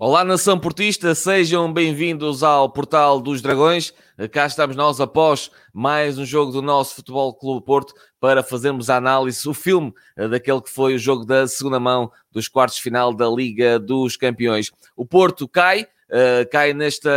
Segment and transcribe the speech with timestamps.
[0.00, 3.92] Olá, nação portista, sejam bem-vindos ao Portal dos Dragões.
[4.30, 8.96] Cá estamos nós após mais um jogo do nosso Futebol Clube Porto para fazermos a
[8.96, 12.84] análise, o filme eh, daquele que foi o jogo da segunda mão dos quartos de
[12.84, 14.70] final da Liga dos Campeões.
[14.94, 17.10] O Porto cai, uh, cai nesta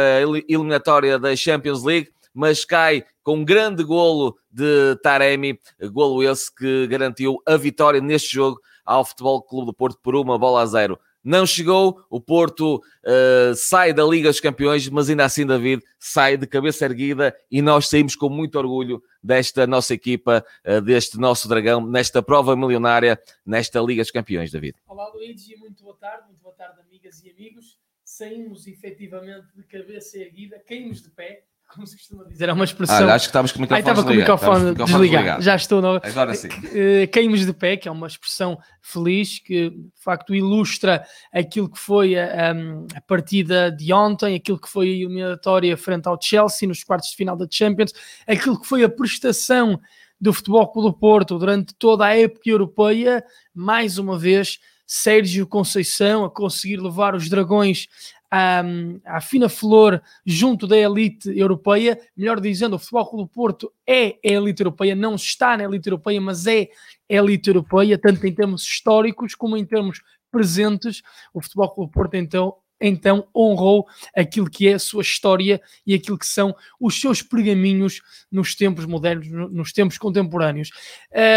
[0.50, 5.60] eliminatória da Champions League, mas cai com um grande golo de Taremi,
[5.92, 10.40] golo esse que garantiu a vitória neste jogo ao Futebol Clube do Porto por uma
[10.40, 12.04] bola a zero não chegou.
[12.10, 16.86] O Porto uh, sai da Liga dos Campeões, mas ainda assim, David, sai de cabeça
[16.86, 22.22] erguida e nós saímos com muito orgulho desta nossa equipa, uh, deste nosso dragão, nesta
[22.22, 24.76] prova milionária, nesta Liga dos Campeões, David.
[24.88, 27.80] Olá, Luigi, muito boa tarde, muito boa tarde, amigas e amigos.
[28.04, 31.44] Saímos efetivamente de cabeça erguida, caímos de pé
[31.74, 33.08] como se costuma dizer, é uma expressão.
[33.08, 35.02] Ah, acho que estávamos com o microfone, estava com o microfone desligado.
[35.02, 35.42] desligado.
[35.42, 35.82] Já estou.
[35.82, 36.02] No...
[36.04, 36.48] Agora sim.
[36.48, 41.80] Uh, caímos de pé, que é uma expressão feliz que de facto ilustra aquilo que
[41.80, 46.84] foi a, a, partida de ontem, aquilo que foi a eliminatória frente ao Chelsea nos
[46.84, 47.94] quartos de final da Champions,
[48.28, 49.80] aquilo que foi a prestação
[50.20, 53.24] do Futebol Clube do Porto durante toda a época europeia,
[53.54, 54.60] mais uma vez.
[54.94, 57.88] Sérgio Conceição a conseguir levar os Dragões
[58.32, 58.64] à,
[59.06, 64.18] à fina flor junto da elite europeia, melhor dizendo, o Futebol Clube do Porto é
[64.26, 66.70] a elite europeia, não está na elite europeia, mas é
[67.10, 70.02] a elite europeia, tanto em termos históricos como em termos
[70.32, 71.02] presentes.
[71.34, 73.86] O Futebol Clube do Porto, então, então honrou
[74.16, 78.02] aquilo que é a sua história e aquilo que são os seus pergaminhos
[78.32, 80.70] nos tempos modernos, nos tempos contemporâneos.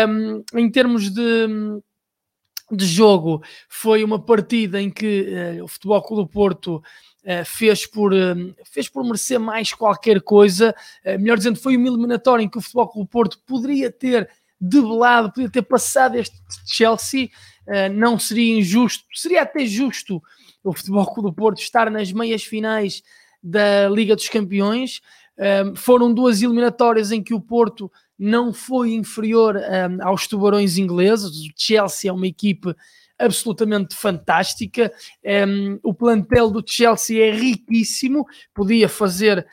[0.08, 1.48] Um, em termos de
[2.70, 5.28] de jogo foi uma partida em que
[5.60, 10.20] uh, o Futebol Clube do Porto uh, fez, por, uh, fez por merecer mais qualquer
[10.20, 10.74] coisa,
[11.18, 14.28] melhor dizendo, foi uma eliminatória em que o Futebol Clube do Porto poderia ter
[14.60, 16.36] debelado, poderia ter passado este
[16.66, 17.28] Chelsea,
[17.92, 20.22] não seria injusto, seria até justo
[20.62, 23.02] o Futebol Clube do Porto estar nas meias finais
[23.42, 25.02] da Liga dos Campeões.
[25.76, 31.30] foram duas eliminatórias em que o Porto não foi inferior um, aos tubarões ingleses.
[31.30, 32.74] O Chelsea é uma equipe
[33.18, 34.92] absolutamente fantástica.
[35.48, 39.46] Um, o plantel do Chelsea é riquíssimo, podia fazer,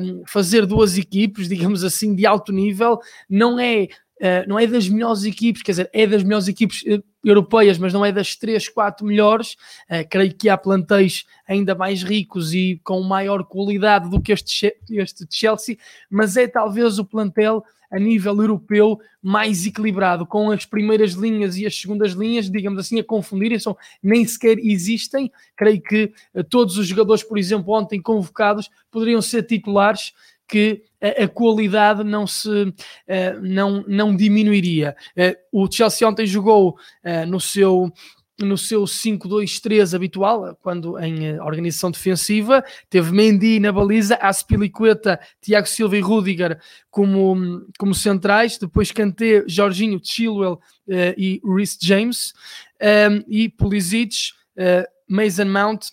[0.00, 2.98] um, fazer duas equipes, digamos assim, de alto nível.
[3.28, 3.84] Não é,
[4.20, 7.92] uh, não é das melhores equipes, quer dizer, é das melhores equipes uh, europeias, mas
[7.92, 9.52] não é das três, quatro melhores.
[9.90, 14.76] Uh, creio que há plantéis ainda mais ricos e com maior qualidade do que este,
[14.90, 15.76] este Chelsea,
[16.10, 21.64] mas é talvez o plantel a nível europeu mais equilibrado, com as primeiras linhas e
[21.64, 25.30] as segundas linhas, digamos assim, a confundirem, são, nem sequer existem.
[25.56, 30.12] Creio que uh, todos os jogadores, por exemplo, ontem convocados, poderiam ser titulares
[30.46, 32.74] que a, qualidade não se uh,
[33.42, 34.96] não, não diminuiria.
[35.16, 36.76] Uh, o Chelsea ontem jogou
[37.28, 37.92] no seu
[38.36, 45.96] no seu 5-2-3 habitual, quando em organização defensiva, teve Mendy na baliza, Aspilicueta, Tiago Silva
[45.96, 50.60] e Rudiger como, como centrais, depois Kanté, Jorginho, Chilwell
[51.16, 52.32] e Rhys James,
[53.28, 54.32] e Pulisic,
[55.08, 55.90] Mason Mount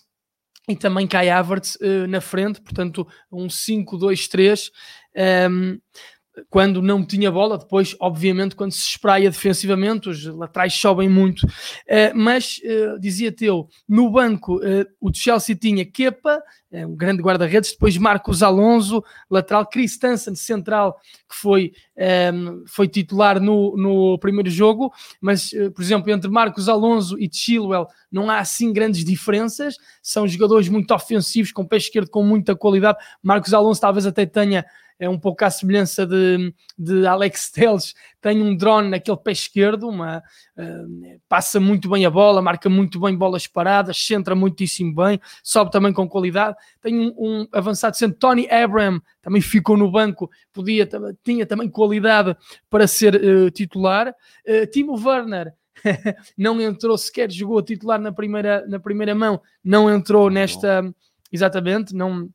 [0.68, 1.76] e também Kai Havertz
[2.08, 4.70] na frente, portanto um 5-2-3.
[5.50, 5.78] Um,
[6.48, 11.44] quando não tinha bola, depois, obviamente, quando se espraia defensivamente, os laterais sobem muito.
[11.44, 16.42] Uh, mas, uh, dizia-te eu, no banco, uh, o Chelsea tinha Kepa,
[16.74, 20.98] um grande guarda-redes, depois Marcos Alonso, lateral, Chris Tansen, central,
[21.28, 24.90] que foi, um, ehm, foi titular no, no primeiro jogo,
[25.20, 30.66] mas, por exemplo, entre Marcos Alonso e Chilwell não há assim grandes diferenças, são jogadores
[30.70, 32.96] muito ofensivos, com pé esquerdo com muita qualidade.
[33.22, 34.64] Marcos Alonso talvez até tenha
[35.02, 39.88] é um pouco à semelhança de, de Alex Telles, tem um drone naquele pé esquerdo,
[39.88, 40.18] uma,
[40.56, 45.72] uh, passa muito bem a bola, marca muito bem bolas paradas, centra muitíssimo bem, sobe
[45.72, 46.56] também com qualidade.
[46.80, 50.88] Tem um, um avançado sendo Tony Abraham, também ficou no banco, podia,
[51.24, 52.36] tinha também qualidade
[52.70, 54.14] para ser uh, titular.
[54.46, 55.52] Uh, Timo Werner
[56.38, 60.94] não entrou sequer, jogou a titular na primeira, na primeira mão, não entrou nesta,
[61.32, 62.30] exatamente, não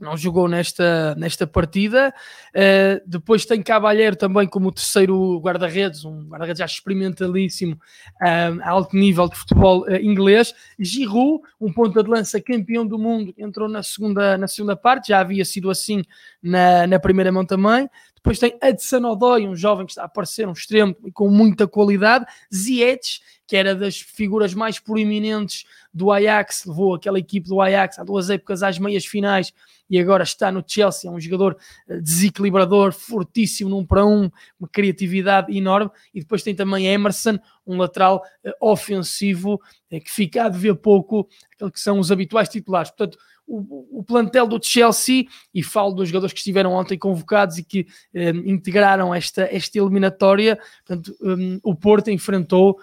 [0.00, 2.12] não jogou nesta, nesta partida.
[2.50, 8.96] Uh, depois tem Cabalheiro também como terceiro guarda-redes, um guarda-redes já experimentalíssimo uh, a alto
[8.96, 10.54] nível de futebol uh, inglês.
[10.78, 15.20] Giroud, um ponta de lança campeão do mundo, entrou na segunda, na segunda parte, já
[15.20, 16.02] havia sido assim
[16.42, 17.88] na, na primeira mão também.
[18.14, 22.26] Depois tem Edson Odoi, um jovem que está a aparecer, um extremo com muita qualidade.
[22.54, 28.04] Ziyech, que era das figuras mais proeminentes do Ajax, levou aquela equipe do Ajax há
[28.04, 29.52] duas épocas às meias finais
[29.90, 31.56] e agora está no Chelsea, é um jogador
[31.88, 35.90] eh, desequilibrador, fortíssimo num para um, uma criatividade enorme.
[36.14, 38.22] E depois tem também Emerson, um lateral
[38.60, 42.90] ofensivo que fica a dever pouco aquilo que são os habituais titulares.
[42.90, 47.64] Portanto, o, o, plantel do Chelsea, e falo dos jogadores que estiveram ontem convocados e
[47.64, 47.86] que
[48.46, 52.78] integraram esta, esta eliminatória, portanto, um, o Porto enfrentou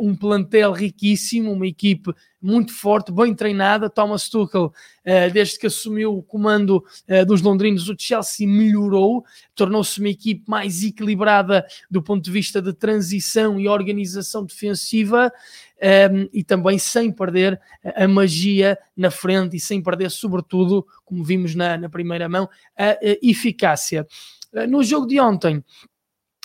[0.00, 2.10] um plantel riquíssimo, uma equipe
[2.40, 3.90] muito forte, bem treinada.
[3.90, 9.24] Thomas Tuchel, uh, desde que assumiu o comando uh, dos londrinos, o Chelsea melhorou,
[9.54, 15.32] tornou-se uma equipe mais equilibrada do ponto de vista de transição e organização defensiva.
[15.78, 21.54] Um, e também sem perder a magia na frente e sem perder, sobretudo, como vimos
[21.54, 24.06] na, na primeira mão, a, eficácia.
[24.54, 25.62] Uh, no jogo de ontem,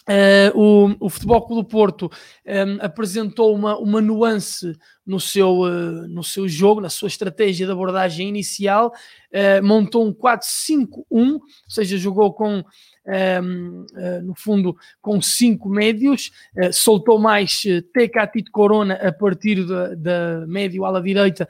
[0.10, 2.12] Uh, o, o Futebol Clube do Porto
[2.46, 4.76] um, apresentou uma, uma nuance
[5.06, 8.94] no seu, uh, no seu jogo, na sua estratégia de abordagem inicial,
[9.32, 12.64] uh, montou um 4-5-1, ou seja, jogou com
[13.04, 16.32] um, uh, no fundo, com cinco médios,
[16.72, 21.48] soltou mais uh, Teca Tito Corona a partir da, da médio ala direita,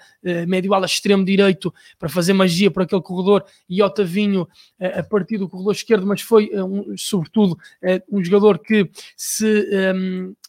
[0.47, 4.47] médio ala extremo direito, para fazer magia por aquele corredor, e Otavinho
[4.79, 6.49] a partir do corredor esquerdo, mas foi,
[6.97, 7.57] sobretudo,
[8.09, 9.67] um jogador que se.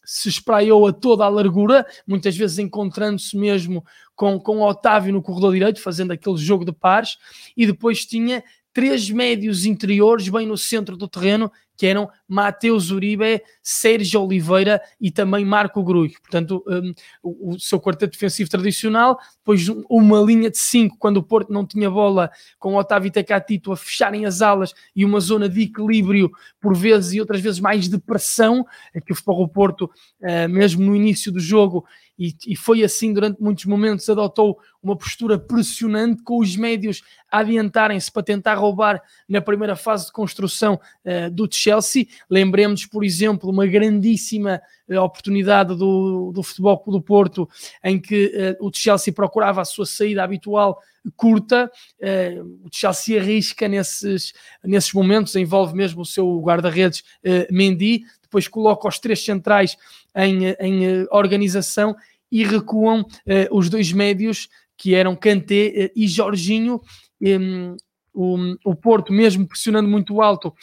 [0.05, 3.85] Se espraiou a toda a largura, muitas vezes encontrando-se mesmo
[4.15, 7.19] com, com Otávio no corredor direito, fazendo aquele jogo de pares,
[7.57, 13.43] e depois tinha três médios interiores bem no centro do terreno, que eram Mateus Uribe,
[13.63, 16.19] Sérgio Oliveira e também Marco Gruig.
[16.19, 21.23] Portanto, um, o, o, seu quarteto defensivo tradicional, depois uma linha de cinco, quando o
[21.23, 25.47] Porto não tinha bola, com Otávio e Tecatito a fecharem as alas e uma zona
[25.47, 28.65] de equilíbrio, por vezes e outras vezes mais de pressão,
[28.95, 29.91] é que o Futebol Porto,
[30.23, 31.85] uh, mesmo no início do jogo,
[32.19, 37.39] e, e, foi assim durante muitos momentos, adotou uma postura pressionante com os médios a
[37.39, 42.07] adiantarem-se para tentar roubar na primeira fase de construção uh, do Chelsea.
[42.29, 47.49] Lembremos, por exemplo, uma grandíssima uh, oportunidade do, do Futebol do Porto,
[47.85, 50.79] em que uh, o Chelsea procurava a sua saída habitual
[51.17, 51.69] curta.
[52.63, 54.33] o Chelsea arrisca nesses,
[54.63, 57.03] nesses momentos, envolve mesmo o seu guarda-redes
[57.51, 59.77] Mendy, depois coloca os três centrais
[60.15, 61.97] em, em organização
[62.31, 63.05] e recuam
[63.51, 66.81] os dois médios que eram Kanté e Jorginho.
[67.21, 67.77] Um,
[68.13, 70.55] o, o Porto, mesmo pressionando muito alto,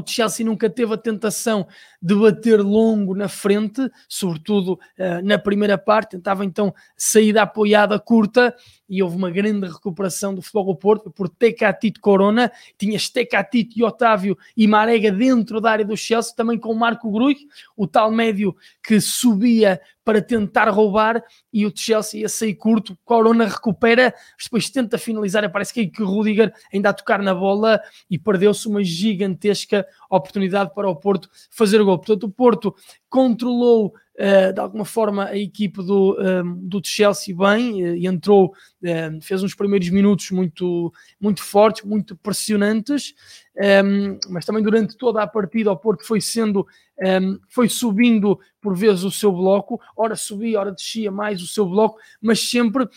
[0.00, 1.66] o Chelsea nunca teve a tentação
[2.00, 8.54] de bater longo na frente, sobretudo uh, na primeira parte, tentava então saída apoiada curta
[8.88, 13.82] e houve uma grande recuperação do Futebol do Porto por Tecatito Corona, tinhas Tecatito e
[13.82, 17.40] Otávio e Marega dentro da área do Chelsea, também com o Marco Gruig,
[17.76, 21.22] o tal médio que subia para tentar roubar.
[21.52, 26.06] E o Chelsea ia sair curto, Corona recupera, depois tenta finalizar, parece que, que o
[26.06, 31.80] Rudiger ainda a tocar na bola e perdeu-se uma gigantesca oportunidade para o Porto fazer
[31.80, 31.98] o gol.
[31.98, 32.74] Portanto, o Porto
[33.08, 38.06] controlou uh, de alguma forma a equipe do, um, ehm, do Chelsea bem uh, e
[38.06, 38.46] entrou,
[38.82, 43.14] uh, fez uns primeiros minutos muito, muito fortes, muito pressionantes,
[43.56, 47.68] um, ehm, mas também durante toda a partida o Porto foi sendo, um, ehm, foi
[47.68, 52.40] subindo por vezes o seu bloco, ora subia, ora descia mais o seu bloco, mas
[52.48, 52.88] sempre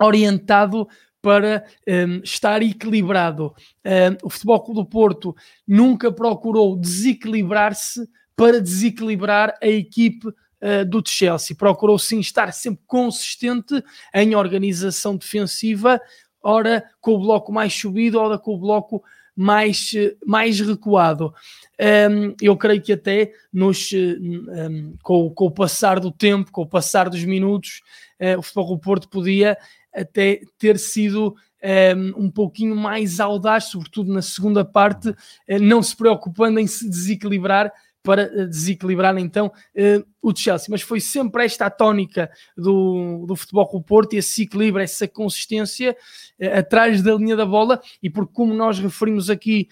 [0.00, 0.88] orientado
[1.20, 3.54] para um, estar equilibrado.
[3.84, 5.34] Um, o Futebol do Porto
[5.66, 11.56] nunca procurou desequilibrar-se para desequilibrar a equipe uh, do Chelsea.
[11.56, 13.82] Procurou sim estar sempre consistente
[14.14, 16.00] em organização defensiva,
[16.40, 19.02] ora com o bloco mais subido, ora com o bloco
[19.34, 19.90] mais,
[20.24, 21.34] mais recuado.
[21.80, 26.68] Um, eu creio que até nos, um, com, com, o passar do tempo, com o
[26.68, 27.80] passar dos minutos,
[28.20, 29.58] uh, o Futebol Porto podia
[29.92, 35.14] até ter sido um, um pouquinho mais audaz, sobretudo na segunda parte, uh,
[35.60, 40.68] não se preocupando em se desequilibrar para eh, desequilibrar então uh, o Chelsea.
[40.70, 45.06] Mas foi sempre esta a tónica do, do futebol com o Porto, esse equilíbrio, essa
[45.06, 45.96] consistência
[46.40, 49.68] uh, atrás da linha da bola, e porque como nós referimos aqui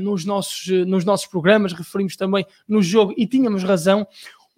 [0.00, 4.06] nos, nossos, nos nossos programas, referimos também no jogo, e tínhamos razão,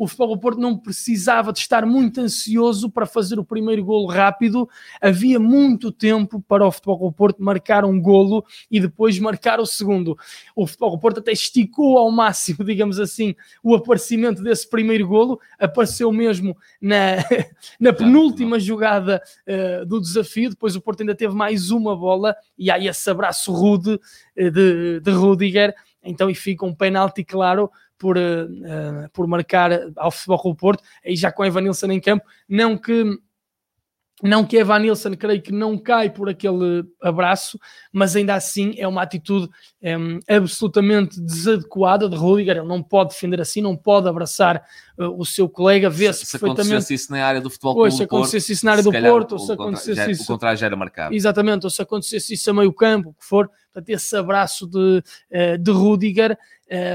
[0.02, 4.08] o Futebol do Porto não precisava de estar muito ansioso para fazer o primeiro golo
[4.08, 4.68] rápido.
[5.00, 9.66] Havia muito tempo para o Futebol do Porto marcar um golo e depois marcar o
[9.66, 10.18] segundo.
[10.56, 15.40] O Futebol do Porto até esticou ao máximo, digamos assim, o aparecimento desse primeiro golo.
[15.56, 17.18] Apareceu mesmo na,
[17.78, 20.50] na penúltima jogada uh, do desafio.
[20.50, 24.98] Depois o Porto ainda teve mais uma bola e aí esse abraço rude uh, de,
[24.98, 25.72] de Rudiger.
[26.04, 27.70] Então, e fica um penalti claro
[28.02, 32.76] por, uh, por marcar ao Futebol Clube Porto, aí já com Evanilson em campo, não
[32.76, 33.04] que
[34.22, 37.58] não que Evanilson creio que não cai por aquele abraço,
[37.92, 39.48] mas ainda assim é uma atitude
[39.82, 42.58] um, absolutamente desadequada de Rudiger.
[42.58, 44.62] Ele não pode defender assim, não pode abraçar
[44.98, 46.66] o seu colega, vê-se perfeitamente.
[46.66, 49.32] Se acontecesse isso na área do futebol pois, se acontecesse isso na área do Porto,
[49.32, 50.22] ou se acontecesse isso...
[50.24, 51.14] O contrário já era marcado.
[51.14, 55.02] Exatamente, ou se acontecesse isso a meio campo, o que for, portanto, esse abraço de,
[55.58, 56.36] de Rudiger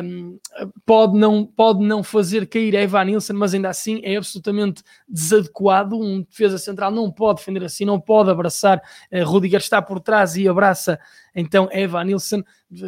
[0.03, 0.39] um,
[0.85, 5.99] pode, não, pode não fazer cair a Evan Nilsson, mas ainda assim é absolutamente desadequado.
[5.99, 8.81] Um defesa central não pode defender assim, não pode abraçar.
[9.11, 10.99] Uh, Rudiger está por trás e abraça
[11.39, 12.44] então Evan Nilsson,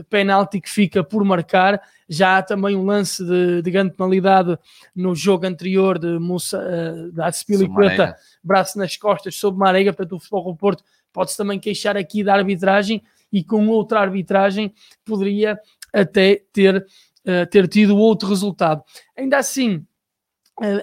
[0.10, 1.80] penalti que fica por marcar.
[2.10, 4.58] Já há também um lance de, de grande penalidade
[4.96, 10.20] no jogo anterior de Musa, uh, da Aspilicueta, braço nas costas sobre Marega, portanto o
[10.20, 14.74] Futebol do Porto pode-se também queixar aqui da arbitragem e com outra arbitragem
[15.06, 15.60] poderia
[15.94, 18.84] até ter, uh, ter tido outro resultado.
[19.16, 19.86] Ainda assim,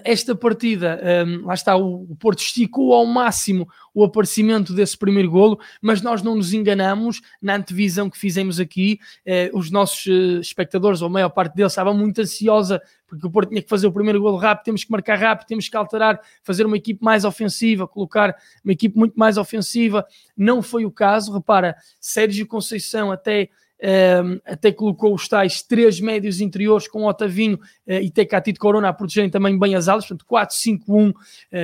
[0.03, 5.59] esta partida, ehm, lá está, o, Porto esticou ao máximo o aparecimento desse primeiro golo,
[5.81, 8.99] mas nós não nos enganamos na antevisão que fizemos aqui.
[9.25, 10.07] Uh, os nossos
[10.41, 13.87] espectadores, ou a maior parte deles, estavam muito ansiosa porque o Porto tinha que fazer
[13.87, 17.23] o primeiro golo rápido, temos que marcar rápido, temos que alterar, fazer uma equipe mais
[17.23, 20.05] ofensiva, colocar uma equipe muito mais ofensiva.
[20.35, 26.41] Não foi o caso, repara, Sérgio Conceição até um, até colocou os tais três médios
[26.41, 27.57] interiores com Otavinho
[27.87, 31.15] uh, e Tecatito Corona a protegerem também bem as alas, portanto 4-5-1 uh,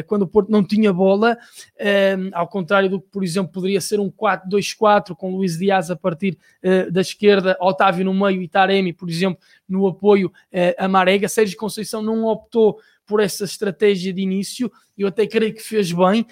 [0.06, 1.38] quando o Porto não tinha bola,
[1.80, 5.96] um, ao contrário do que, por exemplo, poderia ser um 4-2-4 com Luís Dias a
[5.96, 10.32] partir uh, da esquerda, Otávio no meio e Taremi, por exemplo, no apoio
[10.78, 11.28] a Marega.
[11.28, 14.72] Sérgio Conceição não optou por essa estratégia de início.
[14.96, 16.26] Eu até creio que fez bem,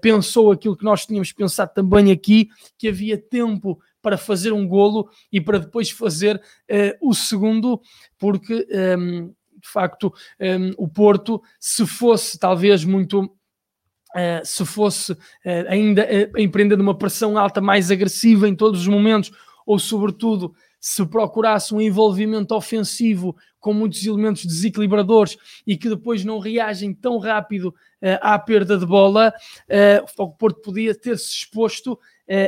[0.00, 5.10] pensou aquilo que nós tínhamos pensado também aqui, que havia tempo para fazer um golo
[5.32, 7.80] e para depois fazer uh, o segundo,
[8.16, 9.26] porque um, ehm,
[9.60, 13.32] de facto um, ehm, o Porto, se fosse talvez muito
[14.14, 15.18] Uh, se fosse uh,
[15.68, 19.30] ainda uh, empreendendo uma pressão alta mais agressiva em todos os momentos,
[19.66, 25.36] ou sobretudo se procurasse um envolvimento ofensivo com muitos elementos desequilibradores
[25.66, 27.74] e que depois não reagem tão rápido
[28.22, 29.34] à perda de bola,
[30.18, 31.98] o Porto podia ter-se exposto uh,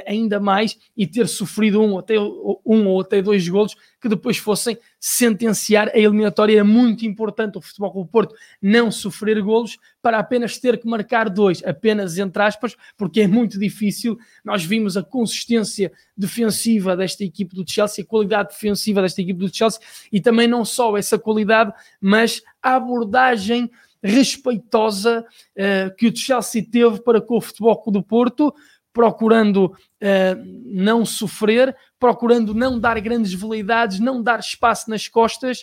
[0.07, 4.79] ainda mais e ter sofrido um, até, um ou até dois golos que depois fossem
[4.99, 6.61] sentenciar a eliminatória.
[6.61, 11.29] É muito importante o Futebol Clube Porto não sofrer golos para apenas ter que marcar
[11.29, 14.19] dois, apenas entre aspas, porque é muito difícil.
[14.45, 19.55] Nós vimos a consistência defensiva desta equipe do Chelsea, a qualidade defensiva desta equipe do
[19.55, 19.81] Chelsea
[20.13, 23.71] e também não só essa qualidade, mas a abordagem
[24.03, 25.25] respeitosa
[25.57, 28.55] uh, que o Chelsea teve para com o Futebol Clube do Porto,
[28.99, 35.61] procurando uh, não sofrer, procurando não dar grandes veleidades, não dar espaço nas costas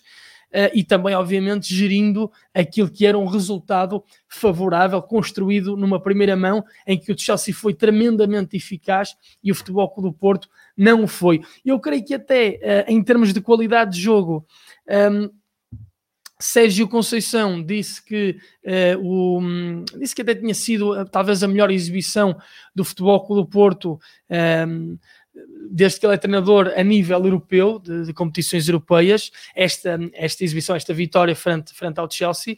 [0.54, 6.64] uh, e também, obviamente, gerindo aquilo que era um resultado favorável, construído numa primeira mão,
[6.88, 9.10] em que o Chelsea foi tremendamente eficaz
[9.44, 11.42] e o Futebol Clube do Porto não foi.
[11.66, 14.48] Eu creio que até uh, em termos de qualidade de jogo.
[15.12, 15.30] Um,
[16.40, 19.40] Sérgio Conceição disse que, uh, o,
[19.98, 22.38] disse que até tinha sido uh, talvez a melhor exibição
[22.74, 23.94] do Futebol Clube Porto
[24.30, 24.98] um, ehm,
[25.70, 30.76] desde que ele é treinador a nível europeu, de, de, competições europeias, esta, esta exibição,
[30.76, 32.58] esta vitória frente, frente ao Chelsea.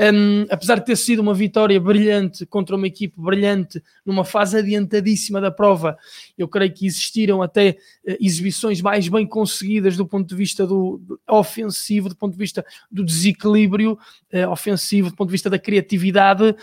[0.00, 5.40] Um, apesar de ter sido uma vitória brilhante contra uma equipe brilhante numa fase adiantadíssima
[5.40, 5.98] da prova,
[6.36, 7.76] eu creio que existiram até
[8.06, 12.38] uh, exibições mais bem conseguidas do ponto de vista do, do ofensivo, do ponto de
[12.38, 13.98] vista do desequilíbrio
[14.32, 16.54] uh, ofensivo, do ponto de vista da criatividade.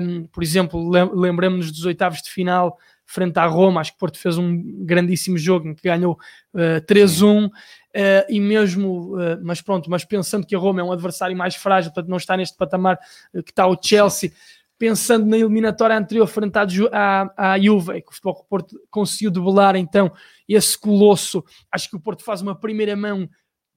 [0.00, 4.18] Um, por exemplo, lem lembramos-nos dos oitavos de final frente à Roma, acho que Porto
[4.18, 6.18] fez um grandíssimo jogo em que ganhou
[6.54, 7.50] uh, 3-1.
[7.94, 11.54] Uh, e mesmo, uh, mas pronto, mas pensando que a Roma é um adversário mais
[11.54, 12.98] frágil, portanto não está neste patamar
[13.34, 14.32] uh, que está o Chelsea,
[14.78, 16.66] pensando na eliminatória anterior frente à,
[17.36, 20.10] à, à Juve, que o Futebol Porto conseguiu debelar então
[20.48, 23.28] esse colosso, acho que o Porto faz uma primeira mão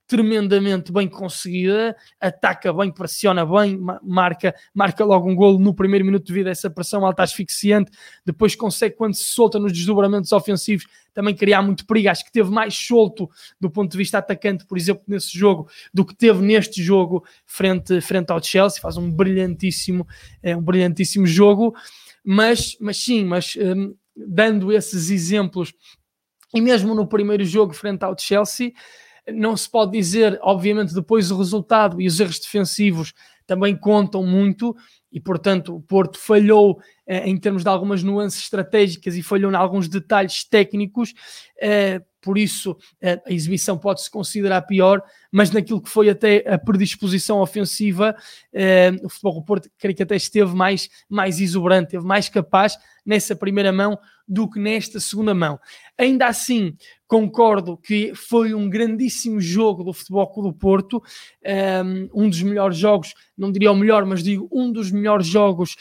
[0.08, 6.28] tremendamente bem conseguida, ataca bem, pressiona bem, marca, marca logo um golo no primeiro minuto
[6.28, 7.92] devido a essa pressão alta asfixiante,
[8.26, 12.52] depois consegue quando se solta nos desdobramentos ofensivos também criar muito perigo, acho que teve
[12.52, 16.84] mais solto do ponto de vista atacante, por exemplo, nesse jogo, do que teve neste
[16.84, 20.06] jogo frente, frente ao Chelsea, faz um brilhantíssimo,
[20.44, 21.74] é, um brilhantíssimo jogo,
[22.24, 25.74] mas, mas sim, mas um, dando esses exemplos,
[26.54, 28.74] e mesmo no primeiro jogo frente ao Chelsea,
[29.34, 33.14] não se pode dizer, obviamente, depois o resultado e os erros defensivos
[33.46, 34.76] também contam muito
[35.12, 39.56] e, portanto, o Porto falhou eh, em termos de algumas nuances estratégicas e falhou em
[39.56, 41.14] alguns detalhes técnicos.
[41.62, 45.00] Eh, por isso, eh, a exibição pode-se considerar pior,
[45.32, 48.16] mas naquilo que foi até a predisposição ofensiva,
[48.52, 52.80] eh, o Futebol do Porto, creio que até esteve mais, mais exuberante, esteve mais capaz
[53.06, 55.60] nessa primeira mão do que nesta segunda mão.
[55.98, 56.76] Ainda assim,
[57.08, 61.04] concordo que foi um grandíssimo jogo do Futebol Clube do Porto,
[62.14, 65.76] um dos melhores jogos, não diria o melhor, mas digo um dos melhores jogos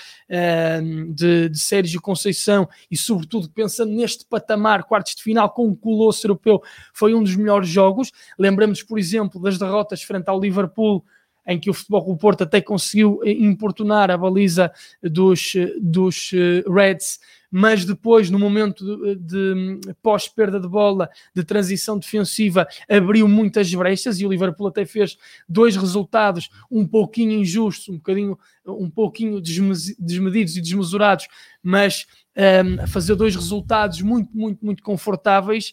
[1.14, 6.26] de, de Sérgio Conceição e sobretudo pensando neste patamar, quartos de final com o Colosso
[6.26, 6.62] Europeu,
[6.92, 8.12] foi um dos melhores jogos.
[8.38, 11.04] Lembramos, por exemplo, das derrotas frente ao Liverpool,
[11.46, 14.72] em que o Futebol Clube Porto até conseguiu eh, importunar a baliza
[15.02, 17.18] dos, eh, dos eh, Reds
[17.56, 24.18] mas depois, no momento de, de pós-perda de bola, de transição defensiva, abriu muitas brechas
[24.18, 25.16] e o Liverpool até fez
[25.48, 28.36] dois resultados um pouquinho injustos, um bocadinho,
[28.66, 31.28] um pouquinho desmedidos e desmesurados,
[31.62, 35.72] mas um, a fazer dois resultados muito, muito, muito confortáveis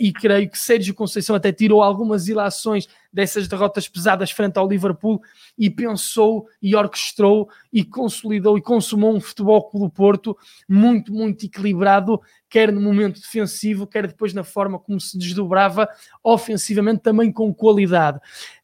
[0.00, 5.20] e creio que Sérgio Conceição até tirou algumas ilações dessas derrotas pesadas frente ao Liverpool
[5.58, 10.36] e pensou e orquestrou e consolidou e consumou um futebol do Porto
[10.68, 15.88] muito, muito equilibrado, quer no momento defensivo, quer depois na forma como se desdobrava
[16.22, 18.20] ofensivamente, também com qualidade.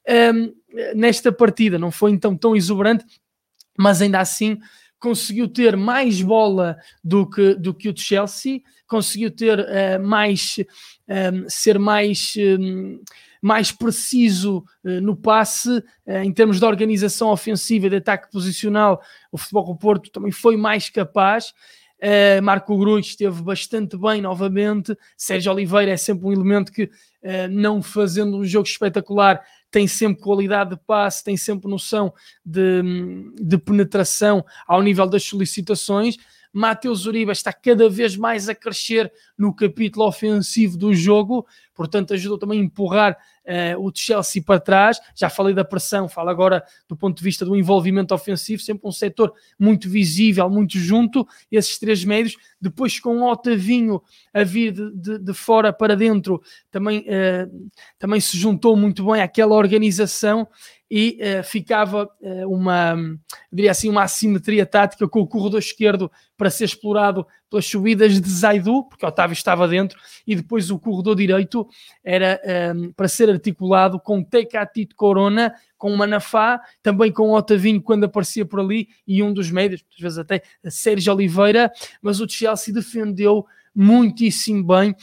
[0.09, 0.55] Um,
[0.95, 3.05] nesta partida não foi então tão exuberante,
[3.77, 4.59] mas ainda assim
[4.99, 10.57] conseguiu ter mais bola do que, do que o Chelsea, conseguiu ter uh, mais
[11.09, 12.99] um, eh, ser mais um, eh,
[13.41, 19.01] mais preciso uh, no passe uh, em termos de organização ofensiva de ataque posicional
[19.31, 21.53] o futebol do Porto também foi mais capaz
[21.99, 24.97] Uh, Marco Gruz esteve bastante bem novamente.
[25.17, 30.23] Sérgio Oliveira é sempre um elemento que, uh, não fazendo um jogo espetacular, tem sempre
[30.23, 32.13] qualidade de passe, tem sempre noção
[32.45, 32.83] de,
[33.41, 36.17] de penetração ao nível das solicitações.
[36.53, 42.39] Mateus Uribe está cada vez mais a crescer no capítulo ofensivo do jogo, portanto ajudou
[42.39, 45.01] também a empurrar uh, o Chelsea para trás.
[45.15, 48.93] Já falei da pressão, falo agora do ponto de vista do envolvimento ofensivo, sempre um
[48.93, 52.37] setor muito visível, muito junto, esses três médios.
[52.61, 54.03] Depois com o Otavinho
[54.33, 59.23] a vir de, de, de fora para dentro, também, uh, também se juntou muito bem
[59.23, 60.47] àquela organização
[60.91, 62.97] e uh, ficava uh, uma,
[63.53, 68.31] diria assim, uma assimetria tática com o corredor esquerdo para ser explorado pelas subidas de
[68.31, 71.67] Zaidu, porque Otávio estava dentro, e depois o corredor direito
[72.05, 78.05] era um, ehm, para ser articulado com Tecatito Corona, com Manafá, também com Otavinho quando
[78.05, 82.75] aparecia por ali, e um dos médios, às vezes até Sérgio Oliveira, mas o Chelsea
[82.75, 84.95] defendeu muitíssimo bem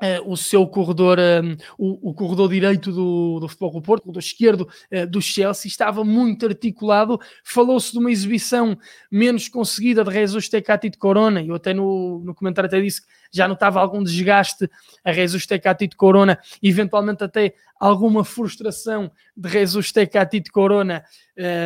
[0.00, 4.06] Uh, o seu corredor, um, o, o, corredor direito do, do Futebol do Porto, o
[4.06, 7.18] corredor esquerdo uh, do Chelsea, estava muito articulado.
[7.42, 8.78] Falou-se de uma exibição
[9.10, 11.42] menos conseguida de Jesus Tecati de Corona.
[11.42, 14.70] Eu até no, no comentário até disse que já notava algum desgaste
[15.04, 21.04] a Jesus Tecati de Corona, eventualmente até alguma frustração de Jesus Tecati de Corona,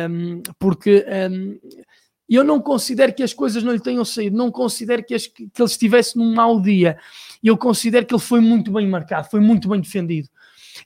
[0.09, 1.59] um, porque um,
[2.29, 5.43] eu não considero que as coisas não lhe tenham saído, não considero que, as, que
[5.43, 6.97] ele estivesse num mau dia
[7.41, 10.29] e eu considero que ele foi muito bem marcado, foi muito bem defendido.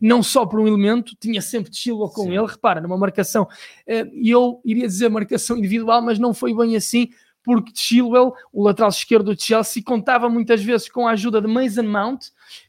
[0.02, 2.38] Não só por um elemento, tinha sempre Chilwell com Sim.
[2.38, 3.48] ele, repara, numa marcação,
[3.86, 7.10] eh, e eu iria dizer marcação individual, mas não foi bem assim,
[7.44, 11.84] porque Chilwell, o lateral esquerdo do Chelsea, contava muitas vezes com a ajuda de Mason
[11.84, 12.26] Mount,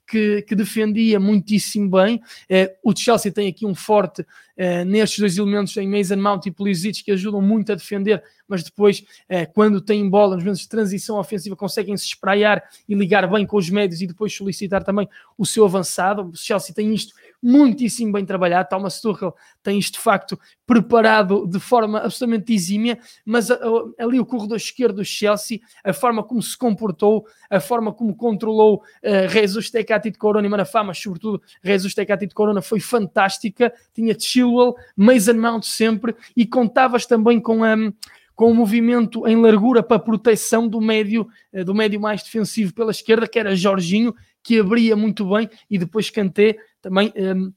[0.09, 2.21] que, que defendia muitíssimo bem.
[2.49, 4.25] Eh, o Chelsea tem aqui um forte
[4.57, 8.65] eh, nestes dois elementos em Mason Mount e Pulisic que ajudam muito a defender, mas
[8.65, 13.31] depois, eh, quando têm bola, nos momentos de transição ofensiva, conseguem se espraiar e ligar
[13.31, 16.31] bem com os médios e depois solicitar também o seu avançado.
[16.31, 18.69] O Chelsea tem isto muitíssimo bem trabalhado.
[18.69, 24.57] Thomas Tuchel tem isto de facto preparado de forma absolutamente exímia, mas ali o corredor
[24.57, 30.19] esquerdo do Chelsea, a forma como se comportou, a forma como controlou uh, Jesus De
[30.19, 33.73] Corona e Manafá, mas sobretudo Jesus de Corona foi fantástica.
[33.95, 37.75] Tinha Chilwell, Mason Mount sempre e contavas também com a.
[37.75, 37.93] Um,
[38.35, 42.73] com o um movimento em largura para proteção do médio, eh, do médio mais defensivo
[42.73, 47.53] pela esquerda, que era Jorginho, que abria muito bem, e depois Kanté também um,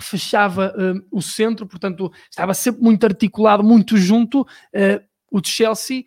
[0.00, 4.40] fechava um, o centro, portanto estava sempre muito articulado, muito junto.
[4.74, 6.04] Uh, o de Chelsea,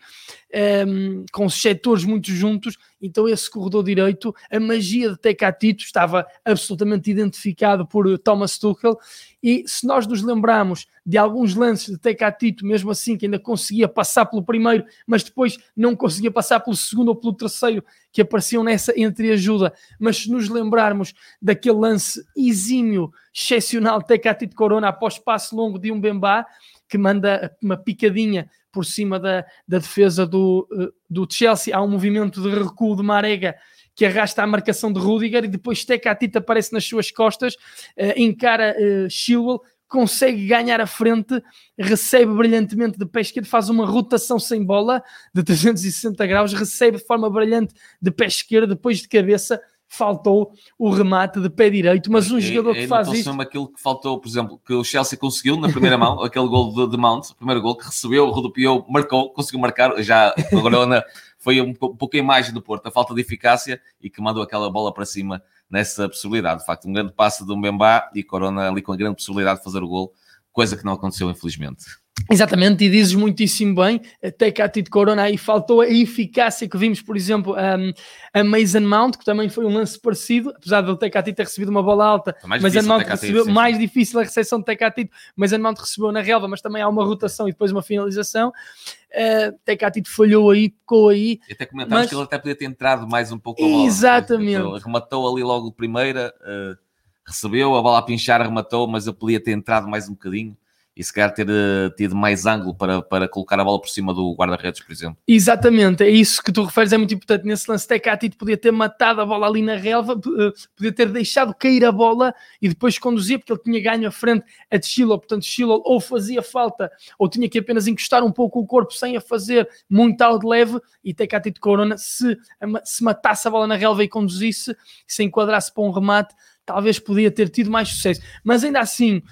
[0.88, 6.26] um, com os setores muito juntos, então esse corredor direito, a magia de Tecatito estava
[6.46, 8.98] absolutamente identificado por Thomas Tuchel,
[9.44, 13.90] e se nós nos lembrarmos de alguns lances de Tecatito, mesmo assim, que ainda conseguia
[13.90, 18.64] passar pelo primeiro, mas depois não conseguia passar pelo segundo ou pelo terceiro, que apareciam
[18.64, 25.78] nessa entreajuda, mas se nos lembrarmos daquele lance exímio, excepcional, Tecatito Corona após passo longo
[25.78, 26.46] de um Bembá,
[26.88, 31.76] que manda uma picadinha por cima da, da defesa do, eh, do Chelsea.
[31.76, 33.56] Há um movimento de recuo de Marega
[33.96, 38.76] que arrasta a marcação de Rudiger e depois Tecatita aparece nas suas costas, uh, encara
[39.10, 41.42] Chilwell, consegue ganhar a frente,
[41.78, 45.02] recebe brilhantemente de pé esquerdo, faz uma rotação sem bola
[45.34, 50.90] de 360 graus, recebe de forma brilhante de pé esquerdo, depois de cabeça, faltou o
[50.90, 53.30] remate de pé direito, mas um jogador que faz isso...
[53.42, 56.92] aquilo que faltou, por exemplo, que o Chelsea conseguiu na primeira mão, aquele gol de,
[56.92, 61.06] de Mount, o primeiro gol que recebeu, rodopiou, marcou, conseguiu marcar, já agora
[61.38, 64.44] foi um, um pouco a imagem do Porto, a falta de eficácia e que mandou
[64.44, 66.60] aquela bola para cima nessa possibilidade.
[66.60, 69.64] De facto, um grande passe do Mbemba e Corona ali com a grande possibilidade de
[69.64, 70.14] fazer o gol,
[70.58, 71.86] coisa que não aconteceu, infelizmente.
[72.32, 77.00] Exatamente, e dizes muitíssimo bem, até cá de Corona aí faltou a eficácia que vimos,
[77.00, 77.94] por exemplo, um,
[78.34, 81.84] a Mason Mount, que também foi um lance parecido, apesar de o ter recebido uma
[81.84, 85.78] bola alta, mas Mason Mount recebeu sim, mais difícil a recepção de Tecatito, Mason Mount
[85.78, 88.50] recebeu na relva, mas também há uma rotação e depois uma finalização.
[88.50, 91.40] Uh, Tecatito falhou aí, pecou aí.
[91.48, 92.10] E até comentámos mas...
[92.10, 93.86] que ele até podia ter entrado mais um pouco a bola.
[93.86, 94.60] Exatamente.
[94.60, 96.87] Ele rematou ali logo primeira, uh,
[97.28, 100.56] recebeu a bola a pinchar, rematou, mas ele podia ter entrado mais um bocadinho
[100.98, 104.16] e se calhar ter uh, tido mais ângulo para, para colocar a bola por cima
[104.16, 105.18] do guarda-redes, por exemplo.
[105.28, 107.46] Exatamente, é isso que tu referes, é muito importante.
[107.46, 111.54] Nesse lance, Tecatito podia ter matado a bola ali na relva, uh, podia ter deixado
[111.54, 115.20] cair a bola e depois conduzir, porque ele tinha ganho a frente a de Chilo,
[115.20, 119.16] portanto, Chilo ou fazia falta ou tinha que apenas encostar um pouco o corpo sem
[119.16, 122.36] a fazer muito ao de leve e Tecatito Corona, se,
[122.84, 126.34] se matasse a bola na relva e conduzisse, se enquadrasse para um remate,
[126.68, 128.22] talvez podia ter tido mais sucesso.
[128.44, 129.24] Mas ainda assim,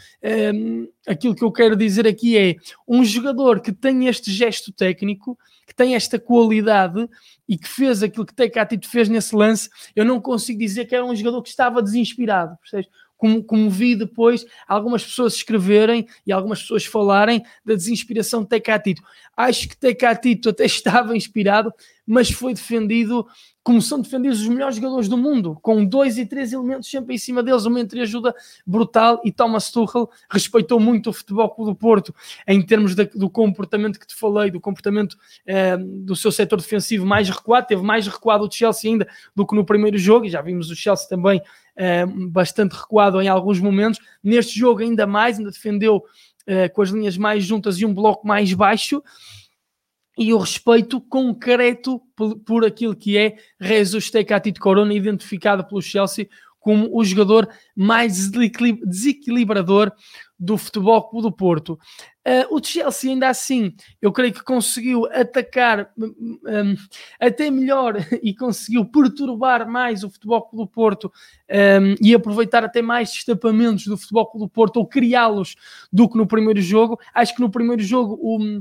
[0.53, 2.55] um, aquilo que eu quero dizer aqui é
[2.87, 7.07] um jogador que tem este gesto técnico, que tem esta qualidade
[7.47, 11.05] e que fez aquilo que Tecatito fez nesse lance, eu não consigo dizer que era
[11.05, 12.89] um jogador que estava desinspirado, percebes?
[13.17, 19.01] Como, como vi depois algumas pessoas escreverem e algumas pessoas falarem da desinspiração de Tecatito.
[19.35, 21.73] Acho que Tecatito até estava inspirado,
[22.07, 23.25] mas foi defendido
[23.65, 27.17] como são defendidos os melhores jogadores do mundo, com dois e três elementos sempre em
[27.17, 28.31] cima deles, uma entreajuda
[28.63, 32.13] brutal e Thomas Tuchel respeitou muito o futebol do Porto
[32.47, 37.07] em termos de, do comportamento que te falei, do comportamento eh, do seu setor defensivo
[37.07, 40.43] mais recuado, teve mais recuado o Chelsea ainda do que no primeiro jogo, e já
[40.43, 41.41] vimos o Chelsea também
[41.75, 46.03] eh, bastante recuado em alguns momentos, neste jogo ainda mais, ainda defendeu
[46.45, 49.01] eh, com as linhas mais juntas e um bloco mais baixo,
[50.17, 56.27] e o respeito concreto por, por aquilo que é Jesus Tecatito Corona, identificado pelo Chelsea
[56.65, 59.91] como o jogador mais desequilibrador
[60.37, 61.79] do Futebol do Porto.
[62.27, 66.75] Uh, o Chelsea ainda assim, eu creio que conseguiu atacar um, um,
[67.19, 71.13] até melhor e conseguiu perturbar mais o Futebol do Porto
[71.51, 75.55] um, e aproveitar até mais destapamentos do Futebol do Porto ou criá-los
[75.93, 76.99] do que no primeiro jogo.
[77.13, 78.59] Acho que no primeiro jogo o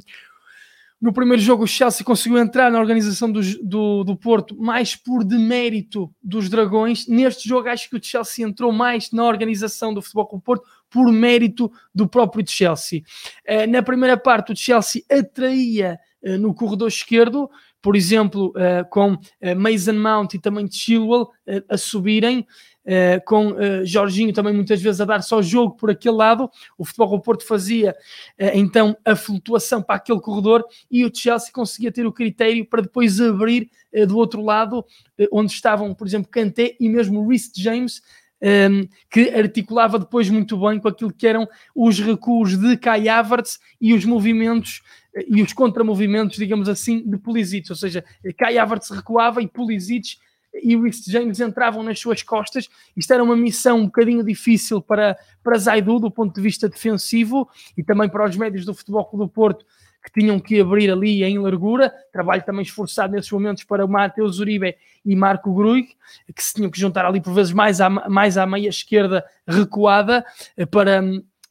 [1.05, 5.23] no primeiro jogo, o Chelsea conseguiu entrar na organização do, do, do, Porto mais por
[5.23, 7.07] demérito dos Dragões.
[7.07, 10.65] Neste jogo, acho que o Chelsea entrou mais na organização do Futebol com o Porto
[10.89, 13.03] por mérito do próprio Chelsea.
[13.47, 17.51] Uh, na primeira parte, o Chelsea atraía uh, no corredor esquerdo,
[17.83, 19.19] por exemplo, uh, com
[19.59, 21.29] Mason Mount e também Chilwell
[21.69, 22.47] a subirem.
[22.85, 26.51] Uh, com uh, Jorginho também muitas vezes a dar só jogo por aquele lado.
[26.77, 27.93] O Futebol do Porto fazia
[28.39, 32.83] uh, então a flutuação para aquele corredor e o Chelsea conseguia ter o critério para
[32.83, 33.71] depois abrir
[34.09, 34.85] do outro lado,
[35.31, 38.03] onde estavam, por exemplo, Kanté e mesmo Rhys James.
[38.43, 43.09] Um, ehm, que articulava depois muito bem com aquilo que eram os recuos de Kai
[43.09, 44.83] Havertz e os movimentos
[45.29, 48.05] e os contramovimentos, digamos assim, de Pulisic, ou seja,
[48.37, 50.17] Kai Havertz recuava e Pulisic
[50.63, 52.69] e o Rhys James entravam nas suas costas.
[52.97, 57.49] Isto era uma missão um bocadinho difícil para, para Zaidu do ponto de vista defensivo
[57.77, 59.65] e também para os médios do Futebol Clube do Porto
[60.05, 64.39] que tinham que abrir ali em largura, trabalho também esforçado nesses momentos para o Mateus
[64.39, 65.89] Uribe e Marco Gruig,
[66.35, 70.23] que se tinham que juntar ali por vezes mais à, mais à meia esquerda recuada
[70.59, 71.03] eh, para,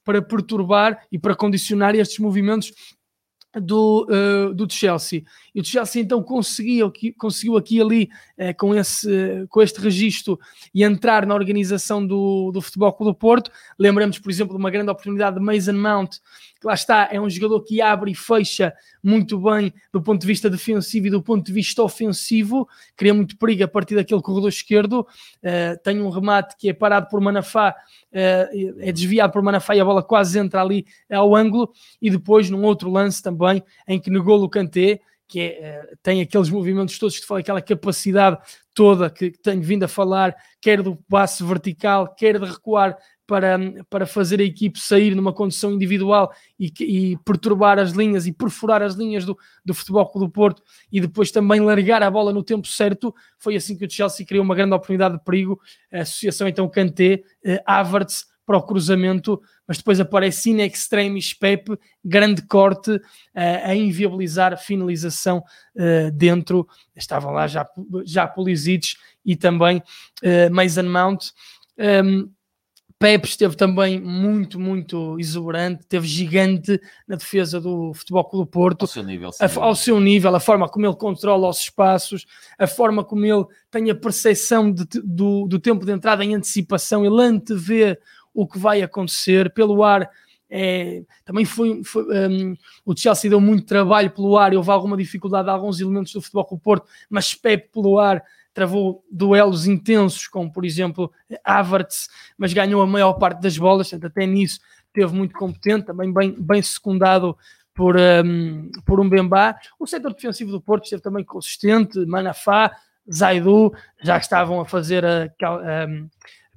[0.05, 2.71] para perturbar e para condicionar estes movimentos
[3.59, 5.23] do, uh, do Chelsea.
[5.53, 10.39] E o Chelsea então conseguiu, conseguiu aqui ali uh, com, esse, com este registro
[10.73, 13.51] e entrar na organização do, do Futebol Clube do Porto.
[13.77, 16.17] Lembramos, por exemplo, de uma grande oportunidade de Mason Mount,
[16.63, 18.73] que lá está, é um jogador que abre e fecha
[19.03, 23.37] muito bem do ponto de vista defensivo e do ponto de vista ofensivo, cria muito
[23.37, 25.05] perigo a partir daquele corredor esquerdo.
[25.43, 27.75] Uh, tem um remate que é parado por Manafá,
[28.13, 32.63] é desviado por Manafá e a bola quase entra ali ao ângulo, e depois num
[32.63, 37.19] outro lance também em que negou o Kanté que é, uh, tem aqueles movimentos todos
[37.19, 38.37] que falei, aquela capacidade
[38.73, 43.57] toda que tenho vindo a falar, quer do passe vertical, quer de recuar para,
[43.89, 48.81] para fazer a equipe sair numa condição individual e, e, perturbar as linhas e perfurar
[48.81, 52.43] as linhas do, do Futebol Clube do Porto e depois também largar a bola no
[52.43, 53.13] tempo certo.
[53.37, 55.59] Foi assim que o Chelsea criou uma grande oportunidade de perigo.
[55.91, 61.77] A associação então Kanté, uh, Havertz, para o cruzamento, mas depois aparece in extremis Pepe,
[62.03, 62.99] grande corte uh,
[63.35, 65.43] a inviabilizar a finalização
[65.75, 66.67] uh, dentro.
[66.95, 67.65] Estavam lá já,
[68.03, 71.27] já Pulisic e também uh, Mason Mount.
[71.77, 72.29] Um, ehm,
[72.99, 78.83] Pepe esteve também muito, muito exuberante, teve gigante na defesa do Futebol Clube Porto.
[78.83, 82.25] Ao seu nível, a, ao seu nível, a forma como ele controla os espaços,
[82.57, 87.05] a forma como ele tem a percepção de, do, do tempo de entrada em antecipação,
[87.05, 87.99] ele antevê
[88.33, 90.09] o que vai acontecer pelo ar.
[90.49, 95.49] É, também foi, foi um, o Chelsea deu muito trabalho pelo ar, houve alguma dificuldade
[95.49, 100.51] a alguns elementos do Futebol Clube Porto, mas Pepe pelo ar travou duelos intensos, como
[100.51, 101.11] por exemplo
[101.43, 104.59] Havertz, mas ganhou a maior parte das bolas, até nisso
[104.93, 107.35] teve muito competente, também bem, bem secundado
[107.73, 109.55] por, um, por um Bembá.
[109.79, 112.71] O setor defensivo do Porto esteve também consistente, Manafá,
[113.11, 116.07] Zaidu, já estavam a fazer a, a, um,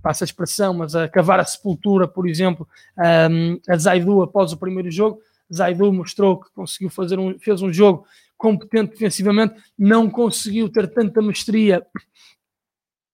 [0.02, 2.68] passa a expressão, mas a cavar a sepultura, por exemplo,
[3.68, 5.20] a Zaidu após o primeiro jogo.
[5.52, 8.06] Zaidu mostrou que conseguiu fazer um, fez um jogo
[8.37, 11.87] competente defensivamente, não conseguiu ter tanta mestria,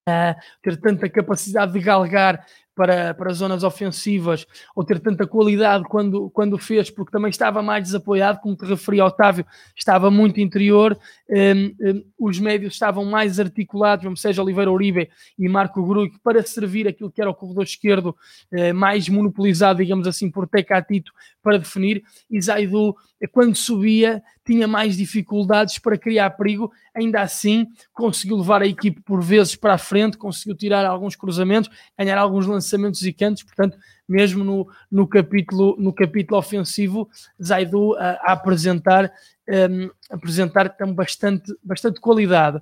[0.07, 6.29] uh, ter tanta capacidade de galgar para, para zonas ofensivas ou ter tanta qualidade quando,
[6.31, 10.97] quando fez, porque também estava mais desapoiado, como te referi, Otávio, estava muito interior,
[11.29, 16.43] um, um, os médios estavam mais articulados, como seja Oliveira Uribe e Marco Gruig, para
[16.43, 18.15] servir aquilo que era o corredor esquerdo
[18.51, 24.67] uh, mais monopolizado, digamos assim, por Tecatito para definir, e Zaidu, eh, quando subia, tinha
[24.67, 29.77] mais dificuldades para criar perigo, ainda assim conseguiu levar a equipe por vezes para a
[29.77, 33.77] frente, conseguiu tirar alguns cruzamentos, ganhar alguns lançamentos e cantos, portanto,
[34.07, 37.09] mesmo no, no, capítulo, no capítulo ofensivo,
[37.41, 39.11] Zaidu a, a apresentar,
[39.47, 42.57] um, apresentar também bastante, bastante qualidade.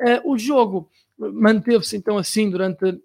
[0.00, 3.00] Uh, o jogo manteve-se então assim durante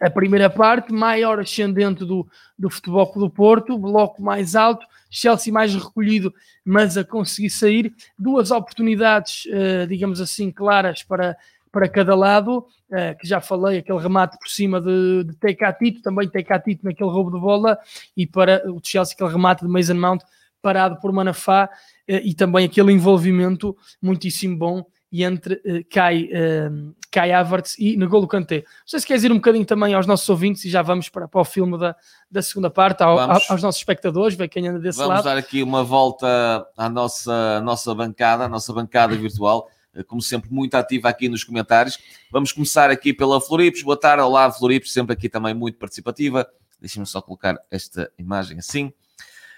[0.00, 2.26] a primeira parte, maior ascendente do,
[2.58, 6.32] do Futebol do Porto, bloco mais alto, Chelsea mais recolhido,
[6.64, 7.94] mas a conseguir sair.
[8.18, 11.36] Duas oportunidades, uh, digamos assim, claras para,
[11.70, 16.28] para cada lado, uh, que já falei, aquele remate por cima de, de Tecatito, também
[16.28, 17.78] Tecatito naquele roubo de bola,
[18.16, 20.22] e para o Chelsea aquele remate de Mason Mount
[20.62, 21.68] parado por Manafá,
[22.08, 27.94] uh, e também aquele envolvimento muitíssimo bom e entre uh, Kai, uh, Kai Havertz e
[27.98, 28.60] N'Golo Kanté.
[28.60, 31.28] Não sei se queres ir um bocadinho também aos nossos ouvintes e já vamos para,
[31.28, 31.94] para o filme da,
[32.30, 35.22] da segunda parte, ao, aos nossos espectadores, ver quem anda desse vamos lado.
[35.22, 40.02] Vamos dar aqui uma volta à nossa, à nossa bancada, à nossa bancada virtual, eh,
[40.02, 41.98] como sempre muito ativa aqui nos comentários.
[42.30, 43.82] Vamos começar aqui pela Floripes.
[43.82, 46.48] Boa tarde, olá Floripes, sempre aqui também muito participativa.
[46.80, 48.92] Deixem-me só colocar esta imagem assim.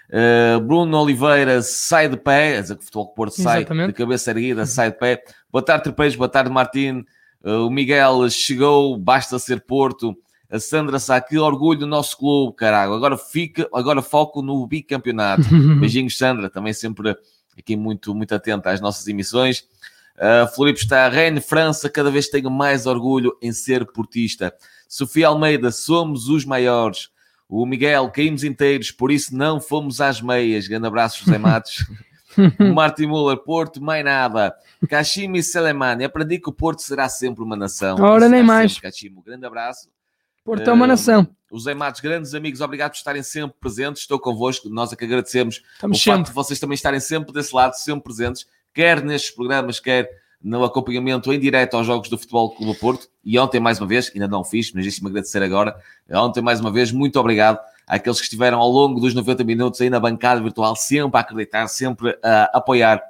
[0.09, 3.87] Uh, Bruno Oliveira sai de pé, dizer que o Futebol Porto sai Exatamente.
[3.87, 4.65] de cabeça erguida, uhum.
[4.67, 5.23] sai de pé.
[5.51, 7.03] Boa tarde, Trepeiros, boa tarde, Martim.
[7.43, 10.15] Uh, o Miguel chegou, basta ser Porto.
[10.49, 12.93] A Sandra Sá, que orgulho do nosso clube, caralho.
[12.93, 15.43] Agora fica, agora foco no bicampeonato.
[15.79, 17.15] Beijinhos, Sandra, também sempre
[17.57, 19.65] aqui muito, muito atenta às nossas emissões.
[20.15, 24.53] Uh, Felipe está, Rennes, França, cada vez tenho mais orgulho em ser portista.
[24.87, 27.09] Sofia Almeida, somos os maiores.
[27.47, 30.67] O Miguel, caímos inteiros, por isso não fomos às meias.
[30.67, 31.85] Grande abraço, José Matos.
[32.73, 34.55] Martin Muller, Porto, mais nada.
[34.89, 37.97] Kashimi Selemani, aprendi que o Porto será sempre uma nação.
[38.01, 38.79] Ora, nem mais.
[38.79, 39.89] Kashimo, grande abraço.
[40.43, 41.27] Porto é uma nação.
[41.49, 44.01] Os Zé Matos, grandes amigos, obrigado por estarem sempre presentes.
[44.01, 46.17] Estou convosco, nós é que agradecemos Estamos o sempre.
[46.17, 50.09] facto de vocês também estarem sempre desse lado, sempre presentes, quer nestes programas, quer
[50.45, 53.07] no acompanhamento em direto aos jogos do Futebol Clube Porto.
[53.23, 55.75] E ontem, mais uma vez, ainda não fiz, mas deixe-me agradecer agora.
[56.11, 59.89] Ontem, mais uma vez, muito obrigado àqueles que estiveram ao longo dos 90 minutos aí
[59.89, 63.01] na bancada virtual, sempre a acreditar, sempre a apoiar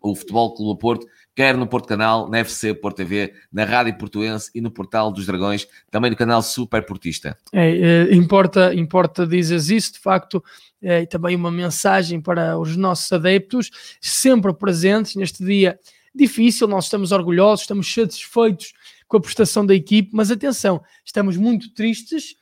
[0.00, 4.48] o Futebol Clube Porto, quer no Porto Canal, na FC Porto TV, na Rádio Portuense
[4.54, 7.36] e no Portal dos Dragões, também no canal Super Portista.
[7.52, 10.42] É, é, importa, importa dizes isso, de facto,
[10.80, 15.76] é também uma mensagem para os nossos adeptos, sempre presentes neste dia
[16.14, 18.72] difícil, nós estamos orgulhosos, estamos satisfeitos
[19.06, 22.36] com a prestação da equipe, mas atenção, estamos muito tristes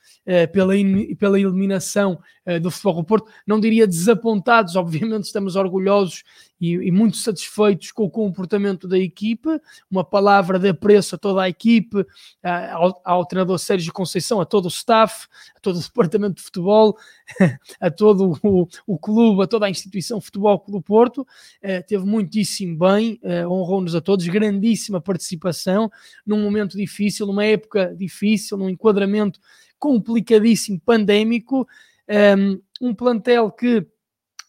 [0.53, 0.73] pela,
[1.17, 6.23] pela eliminação uh, do Futebol do Porto, não diria desapontados, obviamente estamos orgulhosos
[6.61, 9.49] e, e, muito satisfeitos com o comportamento da equipe,
[9.89, 12.05] uma palavra de apreço a toda a equipe,
[12.73, 16.97] ao, ao, treinador Sérgio Conceição, a todo o staff, a todo o departamento de futebol,
[17.79, 22.77] a todo o, o clube, a toda a instituição Futebol do Porto, uh, teve muitíssimo
[22.77, 25.89] bem, honrou-nos a todos, grandíssima participação,
[26.25, 29.39] num momento difícil, numa época difícil, num enquadramento
[29.79, 31.67] complicadíssimo, pandémico,
[32.07, 32.61] um,
[32.93, 33.87] plantel que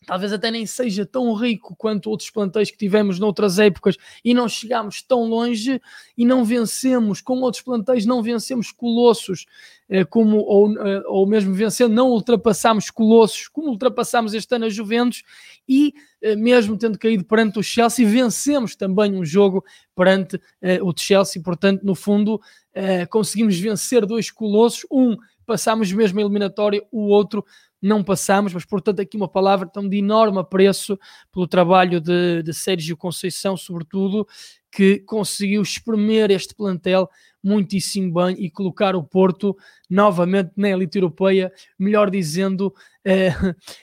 [0.07, 4.49] talvez até nem seja tão rico quanto outros plantéis que tivemos noutras épocas e não
[4.49, 5.81] chegámos tão longe
[6.17, 9.47] e não vencemos, com outros plantéis não vencemos colossos,
[9.89, 14.71] eh, como, ou, eh, ou mesmo vencendo, não ultrapassamos colossos, como ultrapassamos este ano a
[14.71, 15.23] Juventus
[15.69, 20.41] e eh, mesmo tendo caído perante o Chelsea, vencemos também um jogo perante
[20.83, 22.41] o Chelsea, portanto, no fundo,
[23.11, 27.45] conseguimos vencer dois colossos, um passámos mesmo a eliminatória, o outro
[27.81, 30.99] não passamos, mas portanto aqui uma palavra tão de enorme apreço
[31.33, 34.27] pelo trabalho de, de Sérgio Conceição, sobretudo,
[34.71, 37.09] que conseguiu espremer este plantel
[37.43, 39.57] muitíssimo bem e colocar o Porto
[39.89, 42.73] novamente na elite europeia, melhor dizendo,
[43.05, 43.33] eh,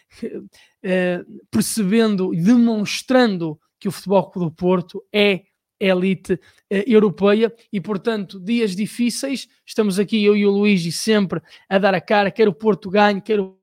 [0.84, 5.44] eh, percebendo e demonstrando que o Futebol do Porto é
[5.80, 9.48] elite eh, europeia e, portanto, dias difíceis.
[9.66, 13.22] Estamos aqui, eu e o Luigi, sempre a dar a cara, quer o Porto ganhe,
[13.22, 13.57] quer o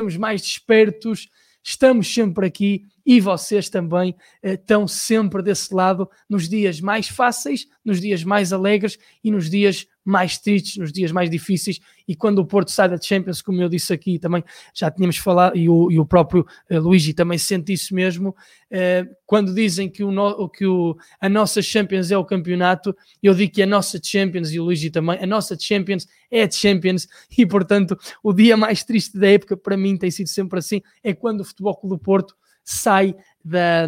[0.00, 1.28] estamos mais despertos,
[1.62, 7.66] estamos sempre aqui e vocês também eh, estão sempre desse lado nos dias mais fáceis,
[7.84, 11.80] nos dias mais alegres e nos dias mais tristes, nos dias mais difíceis.
[12.06, 15.56] E quando o Porto sai da Champions, como eu disse aqui também, já tínhamos falado,
[15.56, 18.30] e o, e o próprio uh, Luigi também sente isso mesmo.
[18.70, 23.52] Uh, quando dizem que, o, que o, a nossa Champions é o campeonato, eu digo
[23.52, 27.44] que a nossa Champions, e o Luigi também, a nossa Champions é a Champions, e
[27.44, 31.40] portanto o dia mais triste da época para mim tem sido sempre assim, é quando
[31.40, 32.36] o Futebol Clube do Porto
[32.70, 33.86] sai da,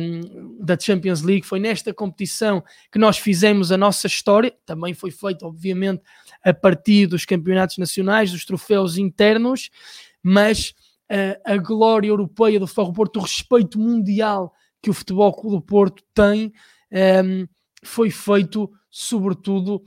[0.61, 1.47] da Champions League.
[1.47, 4.53] Foi nesta competição que nós fizemos a nossa história.
[4.66, 6.03] Também foi feito, obviamente,
[6.45, 9.71] a partir dos campeonatos nacionais, dos troféus internos,
[10.23, 10.75] mas
[11.11, 15.62] uh, a glória europeia do Futebol Porto, o respeito mundial que o Futebol Clube do
[15.62, 17.47] Porto tem, um, ehm,
[17.85, 19.83] foi feito sobretudo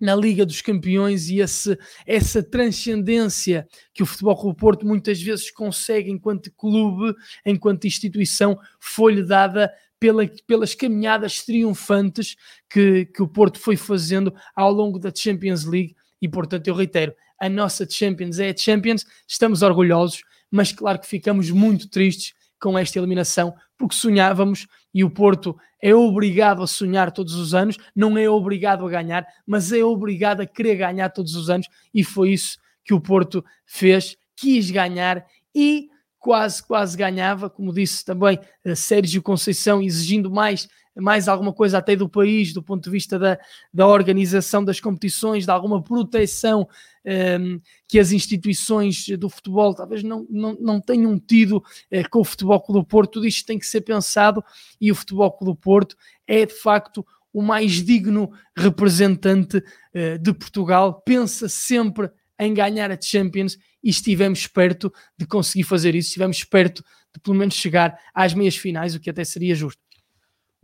[0.00, 5.50] na Liga dos Campeões e esse, essa transcendência que o Futebol Clube Porto muitas vezes
[5.50, 12.36] consegue enquanto clube, enquanto instituição, foi-lhe dada pela, pelas caminhadas triunfantes
[12.68, 15.96] que, que o Porto foi fazendo ao longo da Champions League.
[16.20, 21.06] E portanto eu reitero, a nossa Champions é a Champions, estamos orgulhosos, mas claro que
[21.06, 27.12] ficamos muito tristes com esta eliminação, porque sonhávamos e o Porto é obrigado a sonhar
[27.12, 31.34] todos os anos, não é obrigado a ganhar, mas é obrigado a querer ganhar todos
[31.34, 37.48] os anos e foi isso que o Porto fez, quis ganhar e quase, quase ganhava,
[37.48, 42.62] como disse também uh, Sérgio Conceição, exigindo mais mais alguma coisa até do país, do
[42.62, 43.38] ponto de vista da,
[43.72, 46.62] da organização das competições, de alguma proteção
[47.04, 52.20] um, ehm, que as instituições do futebol talvez não, não, não tenham tido uh, com
[52.20, 53.12] o Futebol Clube do Porto.
[53.12, 54.42] Tudo isto tem que ser pensado
[54.80, 60.32] e o Futebol Clube do Porto é de facto o mais digno representante uh, de
[60.32, 61.02] Portugal.
[61.04, 66.82] Pensa sempre em ganhar a Champions e estivemos perto de conseguir fazer isso, estivemos perto
[67.14, 69.85] de pelo menos chegar às meias finais, o que até seria justo.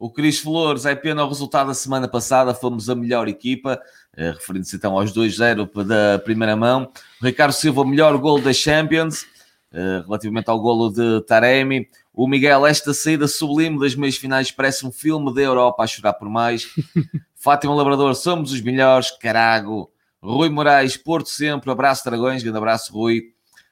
[0.02, 3.80] O Cris Flores, é pena o resultado da semana passada, fomos a melhor equipa,
[4.16, 6.90] eh, referindo-se então aos 2-0 da primeira mão.
[7.20, 9.24] O Ricardo Silva, melhor gol da Champions,
[9.72, 11.88] eh, relativamente ao golo de Taremi.
[12.12, 16.14] O Miguel, esta saída sublime das meias finais parece um filme da Europa a chorar
[16.14, 16.66] por mais.
[17.36, 19.88] Fátima Labrador, somos os melhores, carago.
[20.20, 23.22] Rui Moraes, Porto sempre, abraço Dragões, grande abraço Rui.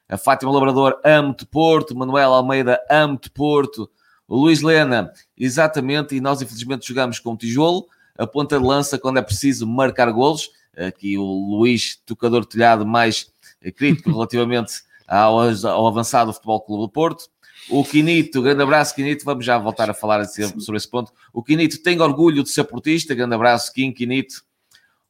[0.07, 1.93] A Fátima Labrador, amo-te Porto.
[1.93, 3.91] Manuel Almeida, amo-te Porto.
[4.31, 7.85] O Luís Lena, exatamente, e nós infelizmente jogamos com tijolo,
[8.17, 10.49] a ponta de lança quando é preciso marcar golos.
[10.77, 13.29] Aqui o Luís, tocador telhado, mais
[13.75, 17.25] crítico relativamente ao, ao avançado Futebol Clube do Porto.
[17.69, 19.25] O Quinito, grande abraço, Quinito.
[19.25, 21.11] Vamos já voltar a falar sobre esse ponto.
[21.33, 23.13] O Quinito tem orgulho de ser portista.
[23.13, 24.45] Grande abraço, Kim, Quinito.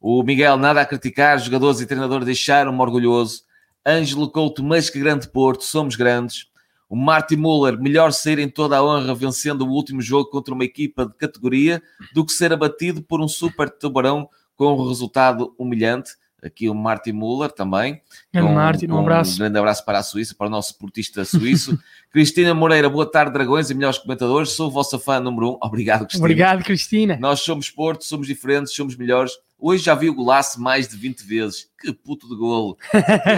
[0.00, 1.38] O Miguel, nada a criticar.
[1.38, 3.44] Jogadores e treinador deixaram-me orgulhoso.
[3.86, 5.62] Ângelo Couto, mas que grande Porto.
[5.62, 6.50] Somos grandes.
[6.92, 10.62] O Martin Muller, melhor sair em toda a honra vencendo o último jogo contra uma
[10.62, 16.10] equipa de categoria do que ser abatido por um super tubarão com um resultado humilhante.
[16.42, 18.02] Aqui o Martin Muller também.
[18.30, 19.36] Com, Martin, um abraço.
[19.36, 21.78] Um grande abraço para a Suíça, para o nosso portista suíço.
[22.12, 24.50] Cristina Moreira, boa tarde, Dragões e melhores comentadores.
[24.50, 25.58] Sou vossa fã número um.
[25.62, 26.26] Obrigado, Cristina.
[26.26, 27.16] Obrigado, Cristina.
[27.18, 29.32] Nós somos Porto, somos diferentes, somos melhores.
[29.58, 31.70] Hoje já vi o golaço mais de 20 vezes.
[31.80, 32.76] Que puto de golo.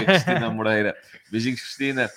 [0.06, 0.96] Cristina Moreira.
[1.30, 2.10] Beijinhos, Cristina.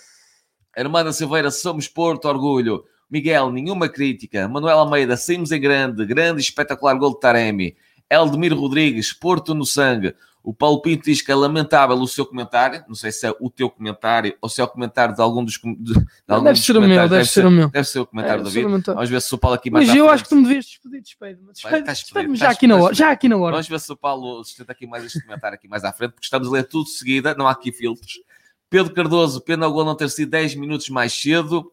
[0.77, 2.83] Hermana Silveira, somos Porto, orgulho.
[3.09, 4.47] Miguel, nenhuma crítica.
[4.47, 7.75] Manuel Almeida, saímos em grande, grande e espetacular gol de Taremi.
[8.07, 10.13] Eldemir Rodrigues, Porto no sangue.
[10.43, 12.81] O Paulo Pinto diz que é lamentável o seu comentário.
[12.87, 15.55] Não sei se é o teu comentário ou se é o comentário de algum dos,
[15.55, 17.69] de, de algum deve dos ser o meu, deve, deve ser o meu.
[17.69, 18.83] Deve ser o comentário É, do ser vídeo.
[18.85, 21.01] Vamos ver se o Paulo aqui mais Mas eu acho que tu me devias despedir,
[21.01, 22.93] Despedir-me despedido, já aqui na hora.
[22.93, 23.51] Já aqui na hora.
[23.53, 26.25] Vamos ver se o Paulo sustenta aqui mais este comentário aqui mais à frente, porque
[26.25, 28.13] estamos a ler tudo de seguida, não há aqui filtros.
[28.69, 31.71] Pedro Cardoso, pena o gol não ter sido 10 minutos mais cedo.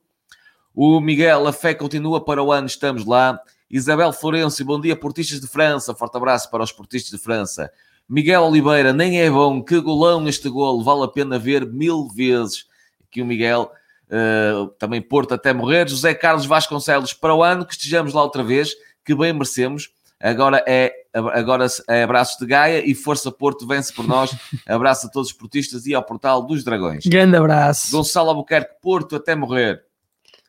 [0.73, 3.41] O Miguel, a fé continua para o ano, estamos lá.
[3.69, 5.95] Isabel Florencio, bom dia, portistas de França.
[5.95, 7.71] Forte abraço para os portistas de França.
[8.09, 12.67] Miguel Oliveira, nem é bom, que golão este golo, vale a pena ver mil vezes.
[13.09, 13.73] Aqui o Miguel,
[14.09, 15.89] eh, também Porto até morrer.
[15.89, 18.73] José Carlos Vasconcelos, para o ano que estejamos lá outra vez,
[19.05, 19.91] que bem merecemos.
[20.25, 24.35] Agora é, agora é abraços de Gaia e Força Porto vence por nós.
[24.67, 27.05] Abraço a todos os portistas e ao Portal dos Dragões.
[27.05, 27.91] Grande abraço.
[27.91, 29.85] Gonçalo Albuquerque, Porto até morrer.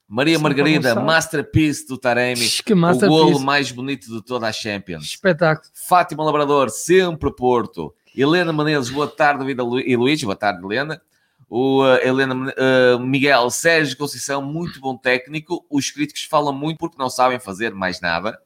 [0.08, 2.48] Maria Sim, Margarida, masterpiece do Taremi.
[2.64, 5.04] Que O golo mais bonito de toda a Champions.
[5.04, 5.70] Espetáculo.
[5.74, 7.94] Fátima Labrador, sempre Porto.
[8.16, 10.24] Helena Menezes, boa tarde, David Lu- e Luís.
[10.24, 11.02] Boa tarde, Helena.
[11.50, 15.66] O uh, Helena uh, Miguel Sérgio Conceição, muito bom técnico.
[15.70, 18.40] Os críticos falam muito porque não sabem fazer mais nada.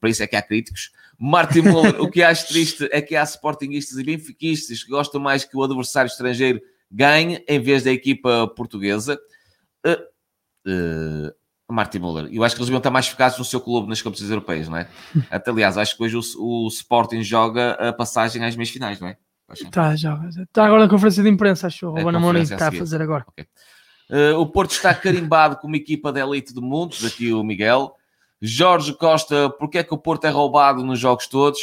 [0.00, 0.90] Por isso é que há críticos.
[1.18, 5.44] Martin Muller, o que acho triste é que há sportinguistas e benfiquistas que gostam mais
[5.44, 9.18] que o adversário estrangeiro ganhe em vez da equipa portuguesa.
[9.84, 13.88] Uh, uh, Martin Muller, eu acho que eles deviam estar mais focados no seu clube
[13.88, 14.88] nas competições europeias, não é?
[15.30, 19.08] Até aliás, acho que hoje o, o Sporting joga a passagem às meias finais, não
[19.08, 19.16] é?
[19.48, 19.70] Acho.
[19.70, 20.20] Tá, já.
[20.42, 21.88] Está agora na conferência de imprensa, acho.
[21.88, 23.26] O É, Ruben Amorim conferência a está a fazer agora.
[24.08, 27.94] Uh, o Porto está carimbado como equipa da elite do mundo, daqui o Miguel.
[28.46, 31.58] Jorge Costa, porque é que o Porto é roubado nos jogos todos?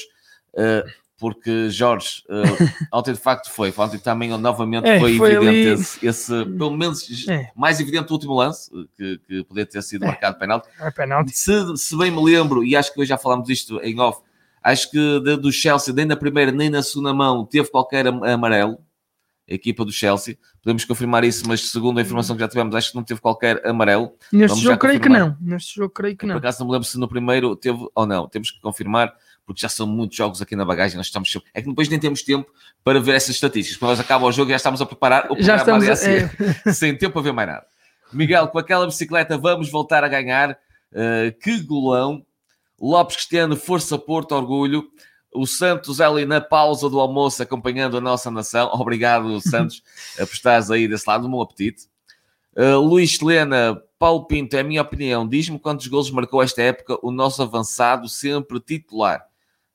[0.54, 0.84] Uh,
[1.18, 5.82] porque Jorge, uh, ontem de facto foi, ontem também novamente É, foi, foi evidente ali-
[5.82, 7.50] esse, esse, pelo menos É.
[7.56, 10.08] mais evidente o último lance, que, que poderia ter sido É.
[10.08, 10.68] marcado penalti.
[10.80, 11.32] É penalti.
[11.32, 14.20] Se, se bem me lembro, e acho que hoje já falámos disto em off,
[14.62, 18.24] acho que de- do Chelsea, nem na primeira nem na segunda mão, teve qualquer am-
[18.26, 18.78] amarelo.
[19.48, 22.96] Equipa do Chelsea, podemos confirmar isso, mas segundo a informação que já tivemos, acho que
[22.96, 24.14] não teve qualquer amarelo.
[24.32, 25.38] Neste Vamos jogo, creio que não.
[25.42, 26.38] Neste jogo, creio que Por não.
[26.38, 29.14] acaso não me lembro se no primeiro teve ou não, temos que confirmar,
[29.46, 30.96] porque já são muitos jogos aqui na bagagem.
[30.96, 32.50] Nós estamos É que depois nem temos tempo
[32.84, 33.78] para ver essas estatísticas.
[33.78, 35.88] Quando nós acaba o jogo, já estamos a preparar o Já estamos.
[35.88, 36.30] A, é,
[36.74, 37.66] sem tempo a ver mais nada.
[38.14, 40.58] Miguel, com aquela bicicleta vamos voltar a ganhar.
[40.92, 42.26] Uh, que golão.
[42.80, 44.88] Lopes Cristiano, Força Porto, orgulho.
[45.36, 48.70] O Santos ali na pausa do almoço acompanhando a nossa nação.
[48.74, 49.84] Obrigado, Santos,
[50.18, 51.28] por estares aí desse lado.
[51.28, 51.88] Um bom apetite.
[52.56, 55.28] Uh, Luís Helena, Paulo Pinto, é a minha opinião.
[55.28, 59.26] Diz-me quantos golos marcou esta época o nosso avançado, sempre titular.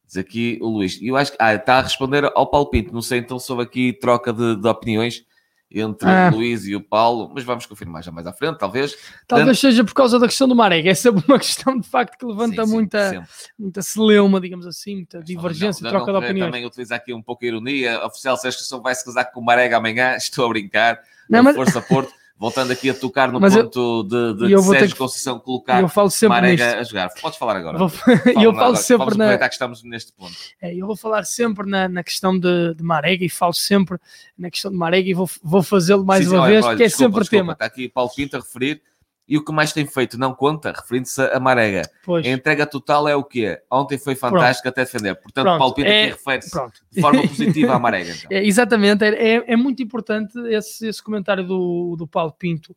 [0.07, 0.99] Diz aqui o Luís.
[1.03, 2.93] Eu acho que ah, está a responder ao Paulo Pinto.
[2.93, 5.27] Não sei então se houve aqui troca de, de opiniões
[5.71, 6.31] entre Ah.
[6.33, 8.97] o Luís e o Paulo, mas vamos confirmar já mais à frente, talvez.
[9.27, 10.91] talvez seja por causa da questão do Marega.
[10.91, 13.29] É sempre uma questão de facto que levanta Sim, sim, muita, sempre.
[13.59, 16.51] muita celeuma, digamos assim, muita divergência, Não, troca não de opiniões.
[16.51, 18.05] Também utiliza aqui um pouco a ironia.
[18.07, 20.17] Oficial Sérgio Conceição vai se casar com o Marega amanhã.
[20.17, 21.01] Estou a brincar.
[21.29, 22.13] Não, mas- Força Porto.
[22.39, 25.41] Voltando aqui a tocar no Mas eu- ponto de, de e eu Sérgio que- Conceição
[25.41, 26.79] colocar eu falo sempre Marega nisto.
[26.79, 27.09] a jogar.
[27.21, 27.79] Podes falar agora.
[27.79, 27.89] Vou-
[28.27, 28.77] eu falo agora.
[28.77, 30.33] sempre Vamos na, que estamos neste ponto.
[30.63, 33.99] É, eu vou falar sempre na, na questão de, de Marega e falo sempre
[34.39, 36.71] na questão de Marega e vou, vou fazê-lo mais Sim, sim, uma olha, vez, olha,
[36.75, 37.43] porque é desculpa, sempre desculpa.
[37.43, 37.53] tema.
[37.55, 38.83] Está aqui Paulo Pinto a referir.
[39.29, 41.83] E o que mais tem feito não conta, referindo-se a Marega.
[42.03, 43.61] Pois, A entrega total é o quê?
[43.71, 45.15] Ontem foi fantástico até defender.
[45.17, 46.81] Portanto, Pronto, Paulo Pinto é- aqui refere-se pronto.
[46.91, 48.11] de forma positiva à Marega.
[48.13, 48.29] Então.
[48.33, 52.75] É, exatamente, é, é- é muito importante esse, esse comentário do, do Paulo Pinto,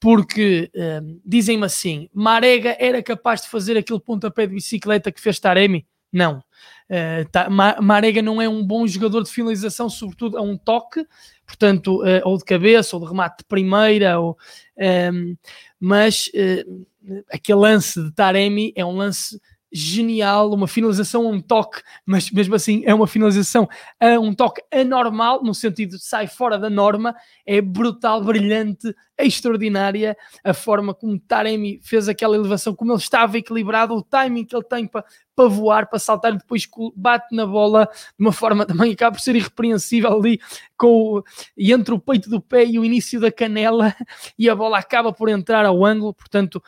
[0.00, 5.38] porque hum, dizem-me assim: Marega era capaz de fazer aquele pontapé de bicicleta que fez
[5.40, 5.86] Taremi?
[6.12, 6.42] Não.
[6.88, 11.04] Eh, tá- Ma- Marega não é um bom jogador de finalização, sobretudo a um toque,
[11.46, 14.38] portanto, eh, ou de cabeça, ou de remate de primeira, ou,
[14.78, 15.34] ehm,
[15.80, 16.64] mas eh,
[17.30, 22.54] aquele lance de Taremi é um lance genial, uma finalização a um toque, mas mesmo
[22.54, 23.68] assim é uma finalização
[24.00, 27.14] a um toque anormal, no sentido de sai fora da norma,
[27.46, 33.94] é brutal, brilhante, extraordinária a forma como Taremi fez aquela elevação, como ele estava equilibrado,
[33.94, 35.04] o timing que ele tem para
[35.38, 36.66] para voar, para saltar e depois
[36.96, 40.40] bate na bola de uma forma também acaba por ser irrepreensível ali
[40.76, 41.24] com o,
[41.56, 43.94] e entre o peito do pé e o início da canela
[44.36, 46.60] e a bola acaba por entrar ao ângulo, portanto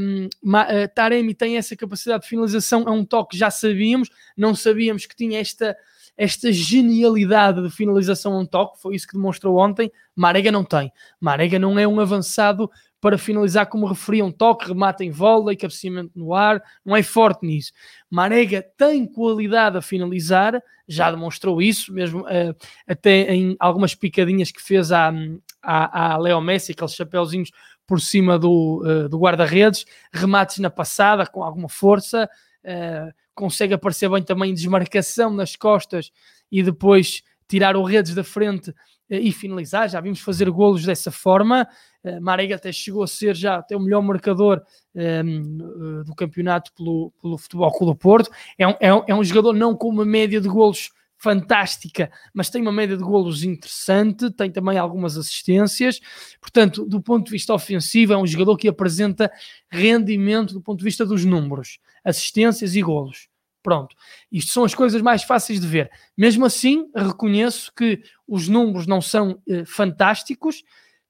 [0.00, 4.08] um, Ma- eh, Taremi tem essa capacidade de finalização, é um toque que já sabíamos,
[4.36, 5.76] não sabíamos que tinha esta
[6.14, 10.92] esta genialidade de finalização a um toque, foi isso que demonstrou ontem, Marega não tem,
[11.18, 12.70] Marega não é um avançado
[13.02, 17.44] para finalizar como referia, um toque, remate em vôlei, cabeceamento no ar, não é forte
[17.44, 17.72] nisso.
[18.08, 22.54] Marega tem qualidade a finalizar, já demonstrou isso, mesmo eh,
[22.86, 25.12] até em algumas picadinhas que fez à,
[25.60, 27.50] à, à Leo Messi, aqueles chapéuzinhos
[27.88, 32.30] por cima do, eh, do guarda-redes, remates na passada com alguma força,
[32.64, 36.12] uh, consegue aparecer bem também desmarcação nas costas
[36.52, 38.74] e depois tirar o redes da frente uh,
[39.08, 39.88] e finalizar.
[39.88, 41.66] Já vimos fazer golos dessa forma.
[42.04, 44.60] Uh, Marega até chegou a ser já até o melhor marcador
[44.94, 48.30] um, do campeonato pelo, pelo Futebol Clube do Porto.
[48.58, 50.90] É um, é, um, é um jogador não com uma média de golos
[51.22, 56.00] fantástica, mas tem uma média de golos interessante, tem também algumas assistências.
[56.40, 59.30] Portanto, do ponto de vista ofensivo, é um jogador que apresenta
[59.70, 63.28] rendimento do ponto de vista dos números, assistências e golos.
[63.62, 63.94] Pronto,
[64.30, 65.90] isto são as coisas mais fáceis de ver.
[66.16, 70.64] Mesmo assim, reconheço que os números não são eh, fantásticos,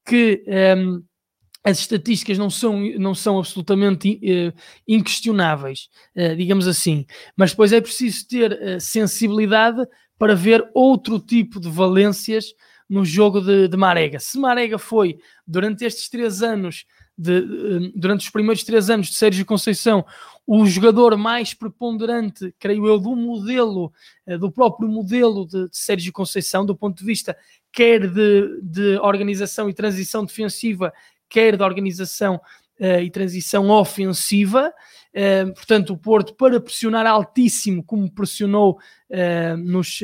[0.04, 1.00] que ehm,
[1.64, 4.52] as estatísticas não são, não são absolutamente uh,
[4.86, 9.86] inquestionáveis, uh, digamos assim, mas depois é preciso ter uh, sensibilidade
[10.18, 12.46] para ver outro tipo de valências
[12.88, 14.18] no jogo de, de Marega.
[14.18, 16.84] Se Marega foi, durante estes três anos,
[17.16, 20.04] de, durante os primeiros três anos de Sérgio Conceição,
[20.46, 23.92] o jogador mais preponderante, creio eu, do modelo,
[24.40, 27.36] do próprio modelo de, de Sérgio Conceição, do ponto de vista
[27.72, 30.92] quer de, de organização e transição defensiva,
[31.28, 32.40] quer da organização
[32.78, 34.72] uh, e transição ofensiva.
[35.14, 38.78] Uh, portanto, o Porto, para pressionar altíssimo, como pressionou,
[39.10, 40.00] uh, nos,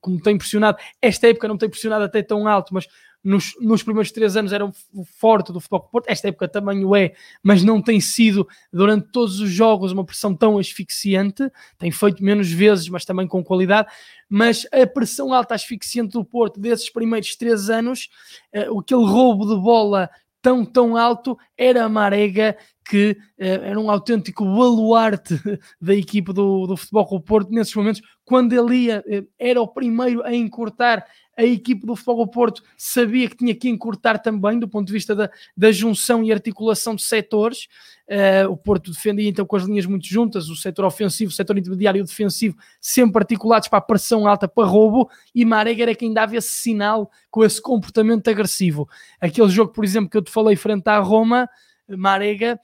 [0.00, 2.88] como tem pressionado, esta época não tem pressionado até tão alto, mas
[3.22, 6.96] nos, nos, primeiros três anos era o forte do futebol Porto, esta época também o
[6.96, 12.22] é, mas não tem sido durante todos os jogos uma pressão tão asfixiante, tem feito
[12.22, 13.88] menos vezes, mas também com qualidade.
[14.28, 18.08] Mas a pressão alta asfixiante do Porto desses primeiros três anos,
[18.54, 20.10] uh, aquele roubo de bola
[20.40, 25.40] tão, tão alto, era a Marega que uh, era um autêntico baluarte
[25.80, 29.68] da equipe do, do Futebol o Porto nesses momentos, quando ele ia, uh, era o
[29.68, 31.06] primeiro a encurtar
[31.36, 34.92] a equipe do Futebol do Porto sabia que tinha que encurtar também do ponto de
[34.92, 37.68] vista da, da junção e articulação de setores.
[38.06, 41.56] Uh, o Porto defendia então com as linhas muito juntas, o setor ofensivo, o setor
[41.56, 45.94] intermediário e o defensivo, sempre articulados para a pressão alta, para roubo, e Marega era
[45.94, 48.88] quem dava esse sinal com esse comportamento agressivo.
[49.20, 51.48] Aquele jogo, por exemplo, que eu te falei frente à Roma,
[51.88, 52.60] Marega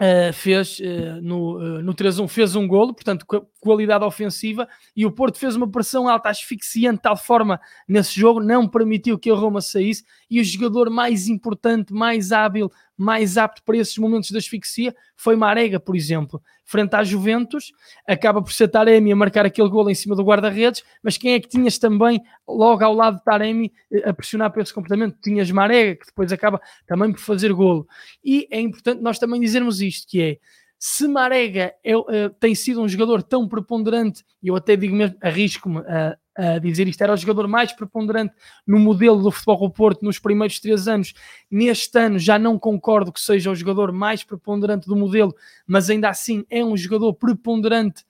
[0.00, 3.26] Uh, fez uh, no, uh, no 3-1 fez um golo, portanto
[3.60, 8.40] qualidade ofensiva e o Porto fez uma pressão alta asfixiante de tal forma nesse jogo,
[8.40, 13.62] não permitiu que a Roma saísse e o jogador mais importante, mais hábil, mais apto
[13.64, 16.40] para esses momentos de asfixia foi Marega, por exemplo.
[16.64, 17.72] Frente à Juventus,
[18.06, 21.40] acaba por ser Taremi a marcar aquele gol em cima do guarda-redes, mas quem é
[21.40, 25.18] que tinhas também logo ao lado de Taremi eh, a pressionar por esse comportamento?
[25.20, 27.88] Tinhas Marega, que depois acaba também por fazer golo.
[28.24, 30.38] E é importante nós também dizermos isto, que é,
[30.82, 35.80] se Marega uh, tem sido um jogador tão preponderante, e eu até digo mesmo, arrisco-me
[35.80, 38.32] a, a dizer isto, era o jogador mais preponderante
[38.66, 41.12] no modelo do futebol do Porto nos primeiros três anos.
[41.50, 46.08] Neste ano já não concordo que seja o jogador mais preponderante do modelo, mas ainda
[46.08, 48.02] assim é um jogador preponderante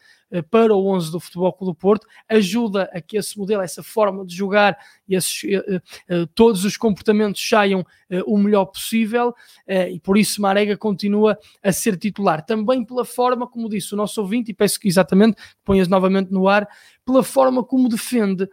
[0.51, 4.25] para o 11 do Futebol Clube do Porto, ajuda a que esse modelo, essa forma
[4.25, 4.79] de jogar
[5.09, 5.77] e esses, uh,
[6.15, 7.85] uh, todos os comportamentos saiam
[8.27, 9.33] o melhor possível
[9.69, 12.45] e por isso Marega continua a ser titular.
[12.45, 16.49] Também pela forma, como disse o nosso ouvinte, e peço que exatamente ponhas novamente no
[16.49, 16.69] ar,
[17.05, 18.49] pela forma como defende.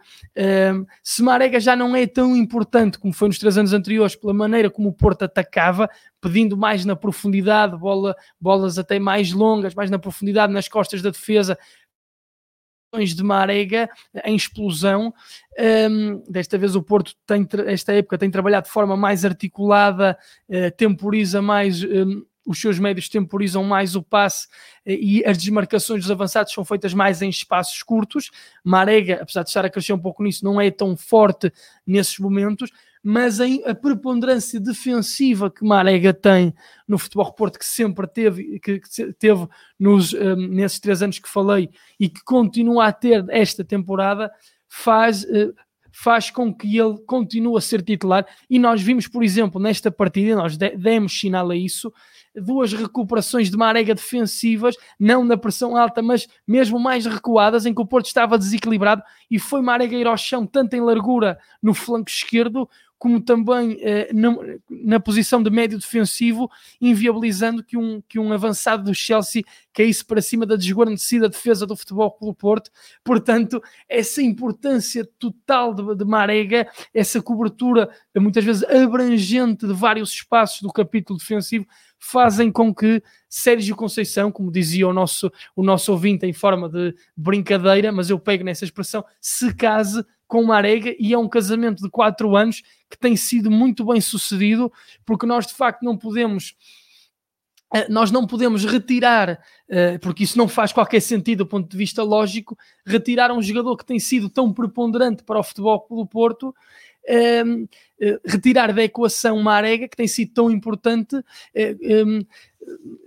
[1.02, 4.70] se Marega já não é tão importante como foi nos três anos anteriores, pela maneira
[4.70, 5.90] como o Porto atacava,
[6.20, 11.10] pedindo mais na profundidade, bola, bolas até mais longas, mais na profundidade, nas costas da
[11.10, 11.58] defesa,
[12.96, 13.88] de Marega
[14.24, 15.12] em explosão.
[15.90, 20.70] Um, desta vez o Porto tem, esta época tem trabalhado de forma mais articulada, uh,
[20.76, 24.48] temporiza mais um, os seus médios temporizam mais o passe
[24.86, 28.30] eh, e as desmarcações dos avançados são feitas mais em espaços curtos.
[28.64, 31.52] Marega, apesar de estar a crescer um pouco nisso, não é tão forte
[31.86, 32.70] nesses momentos,
[33.02, 36.54] mas a preponderância defensiva que Marega tem
[36.86, 38.80] no futebol Porto, que sempre teve, que,
[39.18, 39.46] teve
[39.78, 44.30] nos, um, nesses três anos que falei e que continua a ter esta temporada,
[44.68, 45.54] faz, uh,
[45.92, 48.26] faz com que ele continue a ser titular.
[48.48, 51.92] E nós vimos, por exemplo, nesta partida, nós demos sinal a isso,
[52.34, 57.80] duas recuperações de Marega defensivas, não na pressão alta, mas mesmo mais recuadas, em que
[57.80, 62.10] o Porto estava desequilibrado e foi Marega ir ao chão, tanto em largura no flanco
[62.10, 62.68] esquerdo,
[62.98, 64.36] como também eh, na,
[64.68, 70.20] na, posição de médio defensivo, inviabilizando que um, que um avançado do Chelsea caísse para
[70.20, 72.70] cima da desguarnecida defesa do Futebol Clube Porto.
[73.04, 80.60] Portanto, essa importância total de, de Marega, essa cobertura muitas vezes abrangente de vários espaços
[80.60, 81.66] do capítulo defensivo,
[81.98, 86.94] fazem com que Sérgio Conceição, como dizia o nosso, o nosso ouvinte em forma de
[87.16, 91.90] brincadeira, mas eu pego nessa expressão, se case com Marega e é um casamento de
[91.90, 94.70] quatro anos que tem sido muito bem sucedido,
[95.04, 96.54] porque nós de facto não podemos
[97.90, 99.38] nós não podemos retirar,
[100.00, 102.56] porque isso não faz qualquer sentido do ponto de vista lógico,
[102.86, 106.54] retirar um jogador que tem sido tão preponderante para o futebol do Porto,
[108.24, 111.16] retirar da equação Marega, que tem sido tão importante.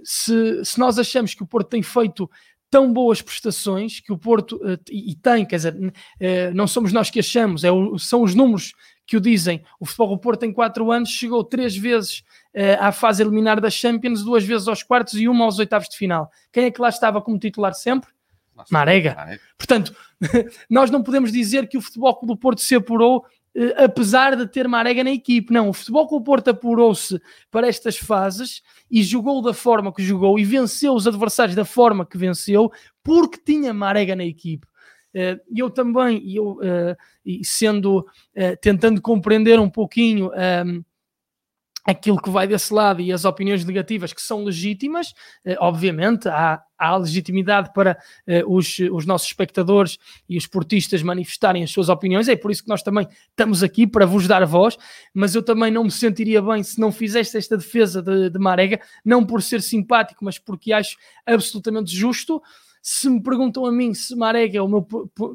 [0.03, 2.29] se, se nós achamos que o Porto tem feito
[2.71, 5.91] tão boas prestações que o Porto uh, e tem, quer dizer, uh,
[6.55, 8.73] não somos nós que achamos, é o, são os números
[9.05, 9.61] que o dizem.
[9.77, 12.23] O Futebol do Porto em quatro anos chegou três vezes
[12.55, 15.97] uh, à fase eliminar da Champions, duas vezes aos quartos e uma aos oitavos de
[15.97, 16.31] final.
[16.49, 18.09] Quem é que lá estava como titular sempre?
[18.69, 19.15] Marega.
[19.15, 19.41] Marega.
[19.57, 19.93] Portanto,
[20.69, 23.25] nós não podemos dizer que o Futebol do Porto se apurou
[23.77, 25.51] apesar de ter Marega na equipe.
[25.53, 30.03] Não, o Futebol com o Porto apurou-se para estas fases e jogou da forma que
[30.03, 32.71] jogou e venceu os adversários da forma que venceu
[33.03, 34.67] porque tinha Marega na equipe.
[35.13, 36.95] Uh, eu também, eu, uh,
[37.43, 38.05] sendo,
[38.61, 40.31] tentando compreender um pouquinho
[40.65, 40.83] um,
[41.83, 45.13] aquilo que vai desse lado e as opiniões negativas que são legítimas,
[45.43, 49.97] eh, obviamente há, há legitimidade para eh, os, os nossos espectadores
[50.29, 53.87] e os portistas manifestarem as suas opiniões, é por isso que nós também estamos aqui
[53.87, 54.77] para vos dar voz,
[55.13, 58.79] mas eu também não me sentiria bem se não fizesse esta defesa de, de Marega,
[59.03, 62.41] não por ser simpático, mas porque acho absolutamente justo.
[62.83, 64.87] Se me perguntam a mim se Marega é o meu,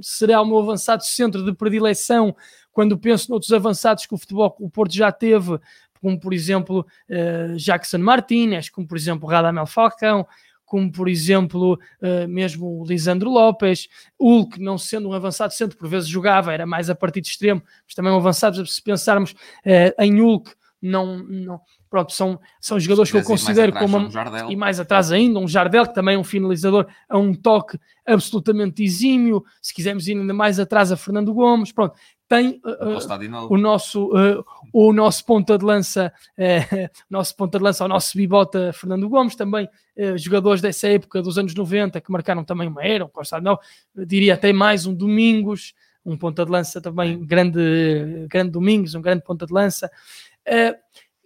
[0.02, 2.34] será o meu avançado centro de predileção,
[2.72, 5.58] quando penso noutros avançados que o futebol o Porto já teve,
[6.06, 10.24] como por exemplo uh, Jackson Martinez, como por exemplo Radamel Falcão,
[10.64, 16.08] como por exemplo uh, mesmo Lisandro Lopes, Hulk, não sendo um avançado centro, por vezes
[16.08, 20.20] jogava, era mais a partir de extremo, mas também um avançado, se pensarmos uh, em
[20.20, 24.08] Hulk, não, não, pronto, são, são jogadores que eu considero como um
[24.48, 28.84] e mais atrás ainda, um Jardel que também é um finalizador a um toque absolutamente
[28.84, 31.98] exímio, se quisermos ir ainda mais atrás a Fernando Gomes, pronto,
[32.28, 37.84] tem uh, o nosso uh, o nosso ponta de lança uh, nosso ponta de lança
[37.84, 39.68] o nosso bibota Fernando Gomes também
[40.16, 43.58] jogadores dessa época dos anos 90 que marcaram também uma era um Costa não
[43.94, 45.72] diria até mais um Domingos
[46.04, 49.90] um ponta de lança também grande grande Domingos um grande ponta de lança.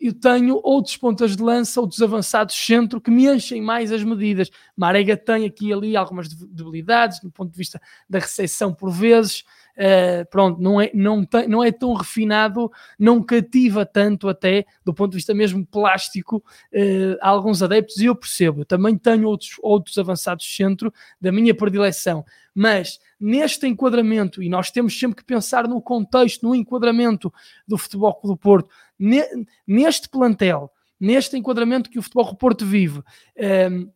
[0.01, 4.51] Eu tenho outros pontas de lança, outros avançados centro que me enchem mais as medidas.
[4.75, 7.79] Marega tem aqui e ali algumas debilidades do ponto de vista
[8.09, 9.45] da recepção por vezes,
[9.81, 14.93] Uh, pronto, não é, não, tem, não é tão refinado, não cativa tanto até, do
[14.93, 19.97] ponto de vista mesmo plástico, uh, alguns adeptos, e eu percebo, também tenho outros, outros
[19.97, 25.81] avançados centro da minha predileção, mas neste enquadramento, e nós temos sempre que pensar no
[25.81, 27.33] contexto, no enquadramento
[27.67, 28.69] do Futebol Clube do Porto,
[28.99, 29.23] ne,
[29.67, 30.71] neste plantel,
[31.01, 33.91] neste enquadramento que o Futebol do Porto vive, uh,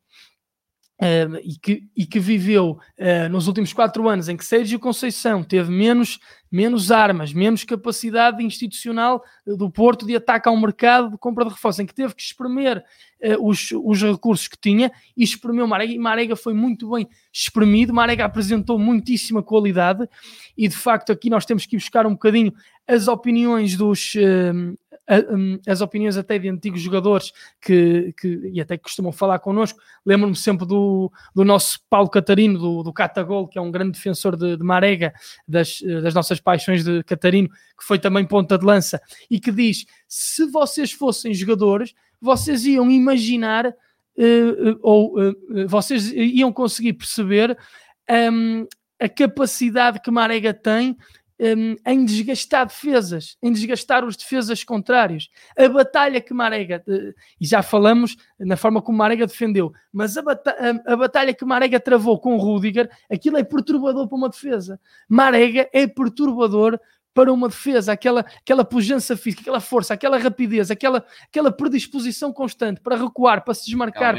[0.94, 5.42] Uh, e, que, e que viveu uh, nos últimos quatro anos em que Sérgio Conceição
[5.42, 11.18] teve menos, menos armas, menos capacidade institucional uh, do Porto de ataque ao mercado de
[11.18, 12.84] compra de reforços, em que teve que espremer
[13.40, 15.66] os, os recursos que tinha e espremeu.
[15.66, 20.06] Marega, e Marega foi muito bem espremido, Marega apresentou muitíssima qualidade
[20.56, 22.52] e de facto aqui nós temos que buscar um bocadinho
[22.86, 24.14] as opiniões dos,
[25.66, 29.78] as opiniões até de antigos jogadores que, que e até que costumam falar connosco.
[30.04, 34.36] Lembro-me sempre do, do nosso Paulo Catarino, do, do Catagol, que é um grande defensor
[34.36, 35.12] de, de Marega,
[35.46, 39.00] das, das nossas paixões de Catarino, que foi também ponta de lança,
[39.30, 46.52] e que diz: se vocês fossem jogadores, vocês iam imaginar uh, ou uh, vocês iam
[46.52, 47.56] conseguir perceber
[48.32, 48.66] um,
[49.00, 50.96] a capacidade que Marega tem
[51.40, 55.28] um, em desgastar defesas, em desgastar os defesas contrários.
[55.56, 60.22] A batalha que Marega, uh, e já falamos na forma como Marega defendeu, mas a,
[60.22, 60.56] bata
[60.86, 64.80] a, a, batalha que Marega travou com o Rudiger, aquilo é perturbador para uma defesa.
[65.08, 66.78] Marega é perturbador
[67.12, 72.80] para uma defesa, aquela, aquela pujança física, aquela força, aquela rapidez, aquela, aquela predisposição constante
[72.80, 74.16] para recuar, para se desmarcar.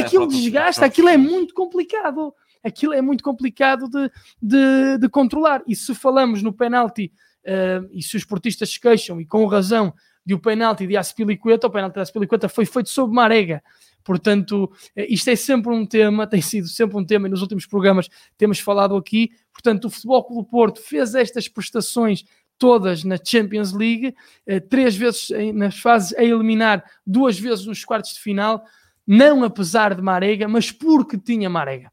[0.00, 2.34] Aquilo desgasta, aquilo é muito complicado
[2.66, 4.10] aquilo é muito complicado de,
[4.42, 5.62] de, de controlar.
[5.66, 7.12] E se falamos no penalti,
[7.44, 9.94] uh, e se os portistas se queixam, e com razão,
[10.26, 13.62] de o penalti de Aspilicueta, o penalti de Aspilicueta foi feito sob Marega.
[14.02, 17.64] Portanto, eh, isto é sempre um tema, tem sido sempre um tema, e nos últimos
[17.64, 19.30] programas temos falado aqui.
[19.52, 22.24] Portanto, o Futebol Clube Porto fez estas prestações
[22.58, 24.14] todas na Champions League,
[24.46, 28.64] eh, três vezes nas fases a eliminar, duas vezes nos quartos de final,
[29.06, 31.90] não apesar de Marega, mas porque tinha Marega.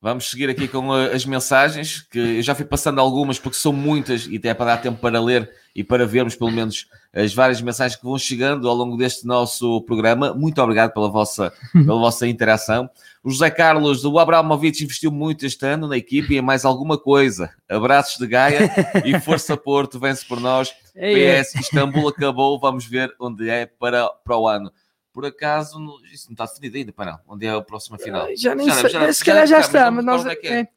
[0.00, 3.72] Vamos seguir aqui com uh, as mensagens, que eu já fui passando algumas, porque são
[3.72, 7.62] muitas e até para dar tempo para ler e para vermos pelo menos as várias
[7.62, 10.34] mensagens que vão chegando ao longo deste nosso programa.
[10.34, 12.90] Muito obrigado pela vossa, pela vossa interação.
[13.24, 16.98] O José Carlos, o Abramovich investiu muito este ano na equipe e em mais alguma
[16.98, 17.50] coisa.
[17.68, 18.70] Abraços de Gaia
[19.04, 20.74] e Força Porto, vence por nós.
[20.94, 24.70] PS, Istambul acabou, vamos ver onde é para, para o ano.
[25.16, 25.78] Por acaso,
[26.12, 27.20] isso não está definido ainda, para não.
[27.26, 28.28] Onde é a próxima final?
[28.36, 30.26] Já nem já, sei, já, se calhar já, já está, mas, nós.
[30.26, 30.68] É, é.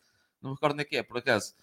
[0.42, 1.54] Não me recordo onde é que é, por acaso.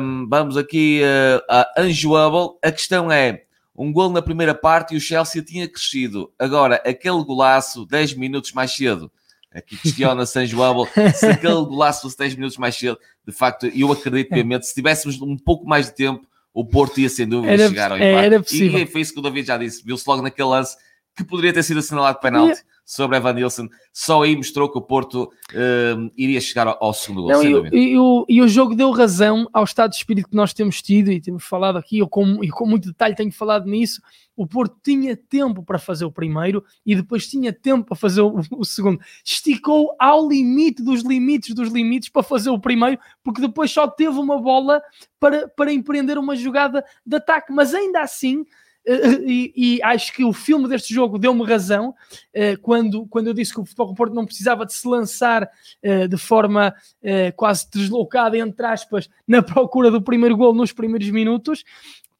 [0.00, 2.56] Um, vamos aqui uh, a Unjoable.
[2.62, 3.44] A questão é:
[3.76, 6.32] um gol na primeira parte e o Chelsea tinha crescido.
[6.38, 9.12] Agora, aquele golaço 10 minutos mais cedo.
[9.52, 12.98] Aqui questiona-se Unjoable se aquele golaço fosse 10 minutos mais cedo.
[13.28, 17.10] De facto, eu acredito piamente, se tivéssemos um pouco mais de tempo, o Porto ia
[17.10, 18.24] sem dúvida era, chegar ao é, empate.
[18.24, 18.80] Era possível.
[18.80, 19.84] E foi isso que o David já disse.
[19.84, 20.78] Viu-se logo naquele lance
[21.16, 25.30] que poderia ter sido assinalado penalti sobre Evan Nilsson, só aí mostrou que o Porto
[25.52, 27.30] uh, iria chegar ao, ao segundo gol.
[27.32, 27.42] Não,
[27.72, 30.82] e, e, o, e o jogo deu razão ao estado de espírito que nós temos
[30.82, 34.02] tido e temos falado aqui, eu com, e com muito detalhe tenho falado nisso.
[34.36, 38.40] O Porto tinha tempo para fazer o primeiro e depois tinha tempo para fazer o,
[38.50, 39.00] o segundo.
[39.24, 44.18] Esticou ao limite dos limites dos limites para fazer o primeiro, porque depois só teve
[44.18, 44.82] uma bola
[45.18, 48.44] para, para empreender uma jogada de ataque, mas ainda assim
[49.26, 53.60] e, acho que o filme deste jogo deu-me razão uh, quando, quando eu disse que
[53.60, 58.66] o Futebol Porto não precisava de se lançar uh, de forma uh, quase deslocada, entre
[58.66, 61.64] aspas, na procura do primeiro gol nos primeiros minutos,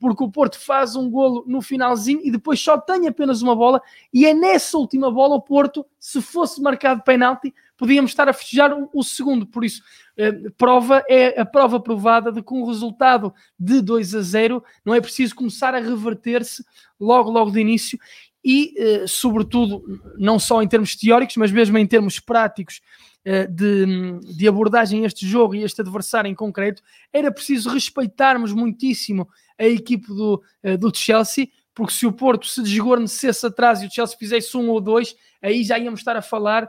[0.00, 3.80] porque o Porto faz um golo no finalzinho e depois só tem apenas uma bola,
[4.12, 8.72] e é nessa última bola o Porto, se fosse marcado penalti, podíamos estar a festejar
[8.72, 9.46] o, o segundo.
[9.46, 9.82] Por isso,
[10.16, 14.94] eh, prova é a prova provada de que um resultado de 2 a 0 não
[14.94, 16.64] é preciso começar a reverter-se
[16.98, 17.98] logo, logo de início.
[18.44, 19.82] E, eh, sobretudo,
[20.18, 22.80] não só em termos teóricos, mas mesmo em termos práticos,
[23.24, 28.52] eh, de, de, abordagem a este jogo e este adversário em concreto, era preciso respeitarmos
[28.52, 30.42] muitíssimo a equipe do,
[30.78, 34.80] do Chelsea, porque se o Porto se desguarnecesse atrás e o Chelsea fizesse um ou
[34.80, 36.68] dois, aí já íamos estar a falar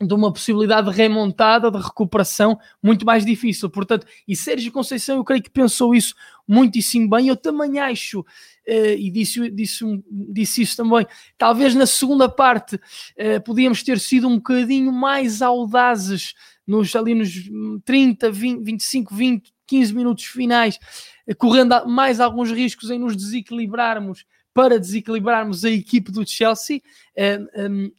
[0.00, 3.68] de uma possibilidade de remontada, de recuperação muito mais difícil.
[3.68, 6.14] Portanto, e Sérgio Conceição, eu creio que pensou isso
[6.46, 7.26] muitíssimo bem.
[7.26, 11.04] Eu também acho, uh, e disse, disse, disse isso também,
[11.36, 16.32] talvez na segunda parte uh, podíamos ter sido um bocadinho mais audazes
[16.64, 17.50] nos, ali nos
[17.84, 20.78] 30, 20, 25, 20, 15 minutos finais,
[21.26, 24.24] uh, correndo mais alguns riscos em nos desequilibrarmos
[24.54, 26.80] para desequilibrarmos a equipe do Chelsea.
[27.16, 27.90] Um,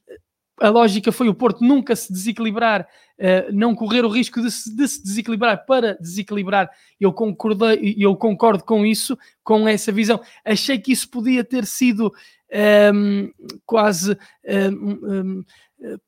[0.62, 2.88] a lógica foi o Porto nunca se desequilibrar,
[3.18, 6.70] uh, não correr o risco de se, de se, desequilibrar para desequilibrar.
[7.00, 10.20] Eu, concordei, eu concordo com isso, com essa visão.
[10.44, 12.12] Achei que isso podia ter sido um,
[12.52, 13.32] ehm,
[13.66, 15.44] quase um, um,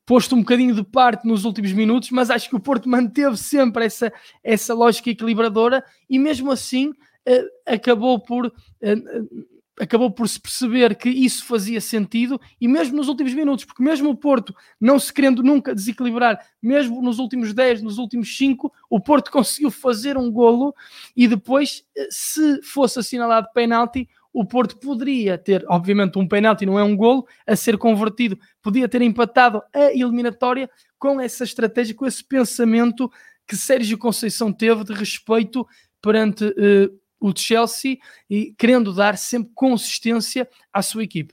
[0.04, 3.86] posto um bocadinho de parte nos últimos minutos, mas acho que o Porto manteve sempre
[3.86, 8.46] essa, essa lógica equilibradora e mesmo assim uh, acabou por.
[8.46, 13.82] Uh, acabou por se perceber que isso fazia sentido e mesmo nos últimos minutos, porque
[13.82, 18.72] mesmo o Porto não se querendo nunca desequilibrar, mesmo nos últimos 10, nos últimos 5,
[18.90, 20.74] o Porto conseguiu fazer um golo
[21.16, 26.78] e depois, eh, se fosse assinalado penalti, o Porto poderia ter, obviamente, um penalti, não
[26.78, 32.06] é um golo, a ser convertido, podia ter empatado a eliminatória com essa estratégia, com
[32.06, 33.10] esse pensamento
[33.46, 35.66] que Sérgio Conceição teve de respeito
[36.00, 37.98] perante uh, o Chelsea
[38.28, 41.32] e querendo dar sempre consistência à sua equipe.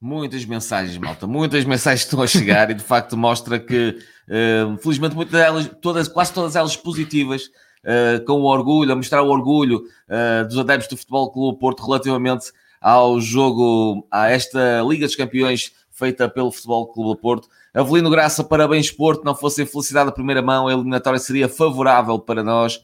[0.00, 5.14] Muitas mensagens, malta, muitas mensagens estão a chegar e de facto mostra que, uh, felizmente,
[5.14, 7.50] muitas delas, todas, quase todas elas positivas,
[7.84, 11.84] uh, com o orgulho, a mostrar o orgulho uh, dos adeptos do Futebol Clube Porto
[11.84, 12.50] relativamente
[12.80, 17.48] ao jogo, a esta Liga dos Campeões feita pelo Futebol Clube Porto.
[17.74, 22.42] Avelino Graça, parabéns Porto, não fosse felicidade a primeira mão, a eliminatória seria favorável para
[22.42, 22.80] nós.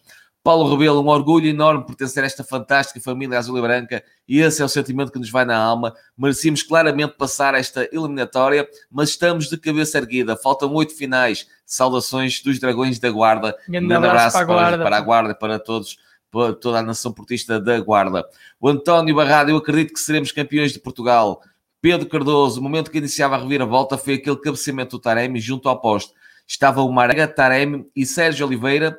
[0.47, 4.63] Paulo Rebelo, um orgulho enorme pertencer a esta fantástica família azul e branca e esse
[4.63, 5.93] é o sentimento que nos vai na alma.
[6.17, 10.37] Merecíamos claramente passar esta eliminatória, mas estamos de cabeça erguida.
[10.37, 11.49] Faltam oito finais.
[11.65, 13.57] Saudações dos Dragões da Guarda.
[13.69, 14.85] Um grande abraço, para, a Guarda.
[14.85, 15.99] para a Guarda, para todos,
[16.31, 18.25] para toda a nação portista da Guarda.
[18.61, 21.43] O António Barrado, eu acredito que seremos campeões de Portugal.
[21.81, 25.81] Pedro Cardoso, o momento que iniciava a reviravolta foi aquele cabeceamento do Taremi junto ao
[25.81, 26.13] poste.
[26.47, 28.97] Estava o Marega, Taremi e Sérgio Oliveira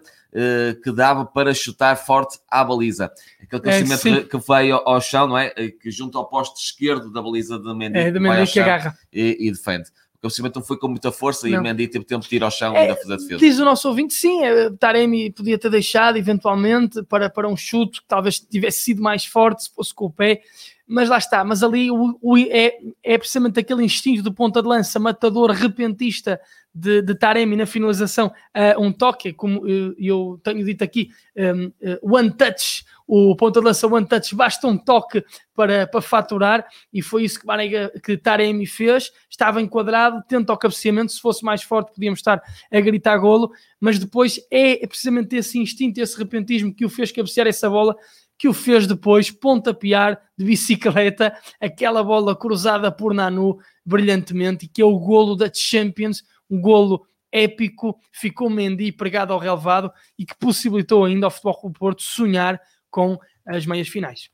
[0.84, 3.12] que dava para chutar forte à baliza.
[3.42, 5.54] Aquele crescimento é, que veio ao chão, não é?
[5.56, 8.98] Eh, que junto ao poste esquerdo da baliza de Mendy, é, de Mendy que agarra
[9.12, 9.90] e, e defende.
[10.18, 11.60] O cabeceamento não foi com muita força não.
[11.60, 13.38] e Mendy teve tempo de ir ao chão é, e fazer a defesa.
[13.38, 18.02] Diz o nosso ouvinte, sim, é, Taremi podia ter deixado eventualmente para, para um chute
[18.02, 20.42] que talvez tivesse sido mais forte se fosse com o pé,
[20.88, 24.68] mas lá está, mas ali o, o, é, é precisamente aquele instinto de ponta de
[24.68, 26.40] lança, matador, repentista
[26.78, 31.66] de, de Taremi na finalização, uh, um toque, como uh, eu tenho dito aqui, um,
[31.66, 35.24] uh, eh, one touch, o ponta de lança one touch, basta um toque
[35.56, 40.58] para, para faturar, e foi isso que, Banega, que Taremi fez, estava enquadrado, tenta o
[40.58, 42.40] cabeceamento, se fosse mais forte podíamos estar
[42.72, 47.48] a gritar golo, mas depois é precisamente esse instinto, esse repentismo que o fez cabecear
[47.48, 47.96] essa bola,
[48.38, 54.82] que o fez depois pontapear de bicicleta aquela bola cruzada por Nanu brilhantemente e que
[54.82, 60.38] é o golo da Champions, um golo épico, ficou Mendy pregado ao relevado e que
[60.38, 64.30] possibilitou ainda ao Futebol Clube Porto sonhar com as meias finais.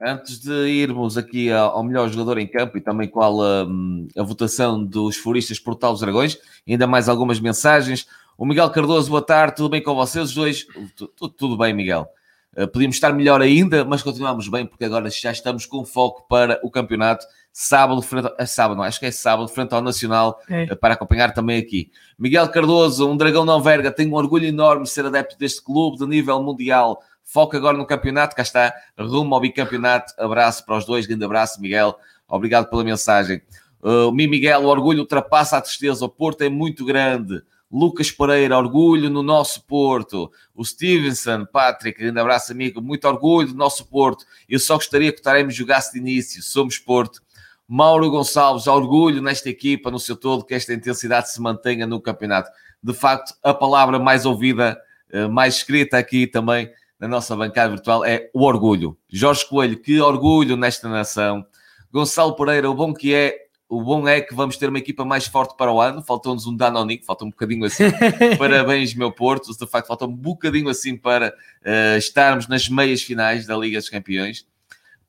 [0.00, 4.22] Antes de irmos aqui ao melhor jogador em campo e também qual a, hum, a
[4.22, 8.06] votação dos furistas Portal dos Dragões, ainda mais algumas mensagens.
[8.36, 10.32] O Miguel Cardoso, boa tarde, tudo bem com vocês?
[10.32, 10.64] Dois,
[10.94, 12.08] tudo, tudo bem, Miguel.
[12.56, 16.60] Uh, podíamos estar melhor ainda, mas continuamos bem, porque agora já estamos com foco para
[16.62, 17.26] o campeonato.
[17.52, 20.64] Sábado, frente ao, sábado, não, acho que é sábado, frente ao Nacional, é.
[20.64, 21.90] uh, para acompanhar também aqui.
[22.18, 25.98] Miguel Cardoso, um dragão não verga, tenho um orgulho enorme de ser adepto deste clube
[25.98, 27.02] de nível mundial.
[27.24, 30.14] Foco agora no campeonato, cá está, rumo ao bicampeonato.
[30.16, 31.98] Abraço para os dois, grande abraço, Miguel.
[32.28, 33.42] Obrigado pela mensagem.
[33.82, 36.04] Uh, Mi Miguel, o orgulho ultrapassa a tristeza.
[36.04, 37.42] O Porto é muito grande.
[37.70, 40.32] Lucas Pereira, orgulho no nosso Porto.
[40.54, 42.80] O Stevenson, Patrick, grande abraço, amigo.
[42.80, 44.24] Muito orgulho do nosso Porto.
[44.48, 46.42] Eu só gostaria que o Taremi jogasse de início.
[46.42, 47.22] Somos Porto.
[47.68, 52.50] Mauro Gonçalves, orgulho nesta equipa, no seu todo, que esta intensidade se mantenha no campeonato.
[52.82, 54.80] De facto, a palavra mais ouvida,
[55.12, 58.96] uh, mais escrita aqui também na nossa bancada virtual é o orgulho.
[59.08, 61.44] Jorge Coelho, que orgulho nesta nação.
[61.92, 63.36] Gonçalo Pereira, o bom que é,
[63.68, 66.02] o bom é que vamos ter uma equipa mais forte para o ano.
[66.02, 67.84] Faltou-nos um Danonico, falta um bocadinho assim.
[68.38, 69.52] Parabéns, meu Porto.
[69.56, 73.90] De facto, falta um bocadinho assim para uh, estarmos nas meias finais da Liga dos
[73.90, 74.46] Campeões.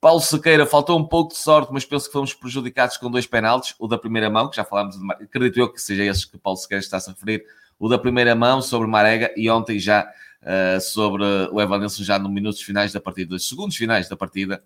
[0.02, 3.76] Paulo Sequeira, faltou um pouco de sorte, mas penso que fomos prejudicados com dois penaltis.
[3.78, 6.58] O da primeira mão, que já falámos, de, acredito eu que seja esse que Paulo
[6.58, 7.44] Sequeira está-se a referir.
[7.78, 10.10] O da primeira mão sobre Marega e ontem já
[10.42, 14.64] uh, sobre o Evanilson já nos minutos finais da partida, nos segundos finais da partida.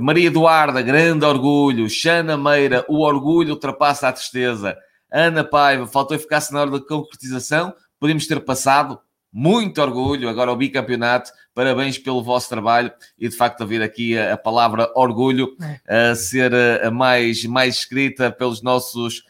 [0.00, 1.88] Maria Eduarda, grande orgulho.
[1.88, 4.76] Xana Meira, o orgulho ultrapassa a tristeza.
[5.10, 7.72] Ana Paiva, faltou eficácia na hora da concretização.
[8.00, 8.98] Podemos ter passado.
[9.36, 10.28] Muito orgulho.
[10.28, 11.32] Agora o bicampeonato.
[11.52, 15.56] Parabéns pelo vosso trabalho e de facto a vir aqui a, a palavra orgulho
[15.88, 16.10] é.
[16.10, 19.24] a ser a, mais, mais escrita pelos nossos,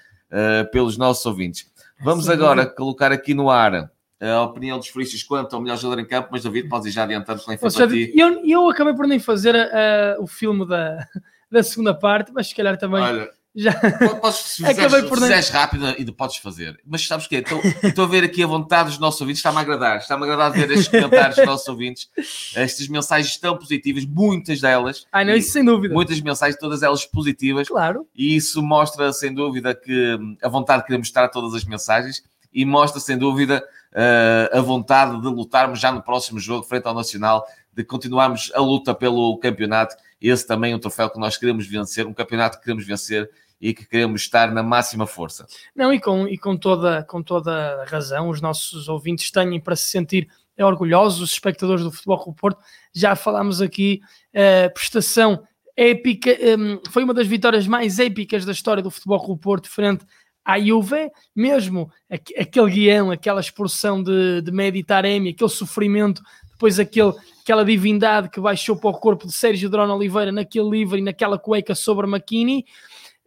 [0.70, 1.70] pelos nossos ouvintes.
[2.02, 3.90] Vamos Sim, agora colocar aqui no ar
[4.20, 7.04] a opinião dos furistas quanto ao melhor jogador em campo, mas David, podes ir já
[7.04, 8.12] adiantando com a ti.
[8.14, 11.06] Eu, eu acabei por nem fazer uh, o filme da,
[11.50, 13.02] da segunda parte, mas se calhar também.
[13.02, 13.72] Olha, já.
[14.20, 15.40] Podes, se fizeres, por nem...
[15.40, 16.80] rápido e podes fazer.
[16.84, 17.36] Mas sabes o quê?
[17.36, 19.98] Estou, estou a ver aqui a vontade dos nossos ouvintes, está-me a agradar.
[19.98, 22.10] Está-me a agradar ver estes comentários dos nossos ouvintes,
[22.54, 25.06] estas mensagens tão positivas, muitas delas.
[25.12, 25.94] Ai, não, isso sem dúvida.
[25.94, 27.68] Muitas mensagens, todas elas positivas.
[27.68, 28.06] Claro.
[28.14, 32.64] E isso mostra, sem dúvida, que a vontade de querer mostrar todas as mensagens e
[32.64, 37.46] mostra, sem dúvida, uh, a vontade de lutarmos já no próximo jogo, frente ao Nacional,
[37.72, 39.96] de continuarmos a luta pelo campeonato.
[40.20, 43.28] Esse também é um troféu que nós queremos vencer, um campeonato que queremos vencer
[43.60, 45.46] e que queremos estar na máxima força.
[45.74, 49.76] Não, e com, e com, toda, com toda a razão, os nossos ouvintes têm para
[49.76, 50.28] se sentir
[50.58, 52.60] orgulhosos, os espectadores do Futebol Clube Porto,
[52.94, 54.00] já falámos aqui,
[54.34, 55.42] uh, prestação
[55.76, 60.04] épica, um, foi uma das vitórias mais épicas da história do Futebol Clube Porto frente
[60.44, 67.64] à Juve, mesmo aquele guião, aquela expulsão de, de Meditaremi, aquele sofrimento, depois aquele, aquela
[67.64, 71.74] divindade que baixou para o corpo de Sérgio Drone Oliveira naquele livro e naquela cueca
[71.74, 72.64] sobre McKinney.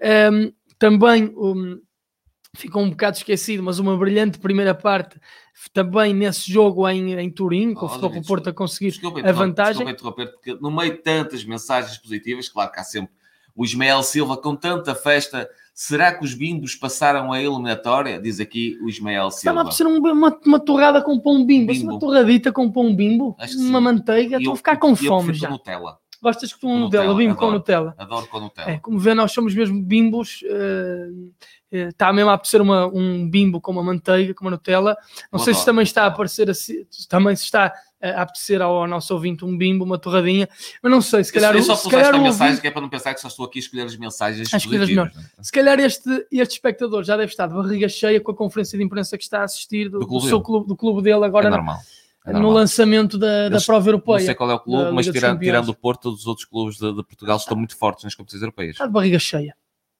[0.02, 1.82] Um, também um,
[2.56, 5.20] ficou um bocado esquecido, mas uma brilhante primeira parte
[5.74, 8.94] também nesse jogo em, em Turim, com oh, o Porto a conseguir
[9.24, 9.86] a vantagem.
[9.86, 13.16] Desculpa interromper, porque no meio de tantas mensagens positivas, claro que há sempre
[13.56, 18.20] o Ismael Silva com tanta festa Será que os bimbos passaram a eliminatória?
[18.20, 19.60] Diz aqui o Ismael Silva.
[19.60, 21.72] Está a ser uma, uma torrada com pão bimbo.
[21.72, 21.92] bimbo.
[21.92, 24.38] Uma torradita com pão bimbo, uma manteiga.
[24.38, 25.52] Estou a ficar com fome já.
[25.52, 26.00] Nutella.
[26.28, 27.96] Gostas com, com Nutella, bimbo adoro, com Nutella?
[27.98, 28.72] Adoro com Nutella.
[28.72, 30.42] É, como vê, nós somos mesmo bimbos.
[30.44, 31.32] Uh,
[31.72, 34.98] uh, está mesmo a aparecer uma, um bimbo com uma manteiga, com uma Nutella.
[35.32, 38.62] Não Eu sei adoro, se também está a aparecer assim, também se está a apetecer
[38.62, 40.48] ao, nosso ouvinte um bimbo, uma torradinha,
[40.84, 41.56] mas não sei, se calhar...
[41.56, 42.62] Eu só se calhar esta mensagem ouvinte...
[42.62, 44.82] que é para não pensar que só estou aqui a escolher as mensagens a escolher
[44.84, 48.78] as Se calhar este, este espectador já deve estar de barriga cheia com a conferência
[48.78, 51.26] de imprensa que está a assistir do, do, clube, do seu clube, do clube dele
[51.26, 51.48] agora.
[51.48, 51.78] É normal.
[52.28, 54.20] É no lançamento da, da prova europeia.
[54.20, 56.78] Não sei qual é o clube, mas tirando, tirando o Porto, todos os outros clubes
[56.78, 58.72] de, de Portugal estão muito fortes nas competições europeias.
[58.72, 59.56] Está de barriga cheia.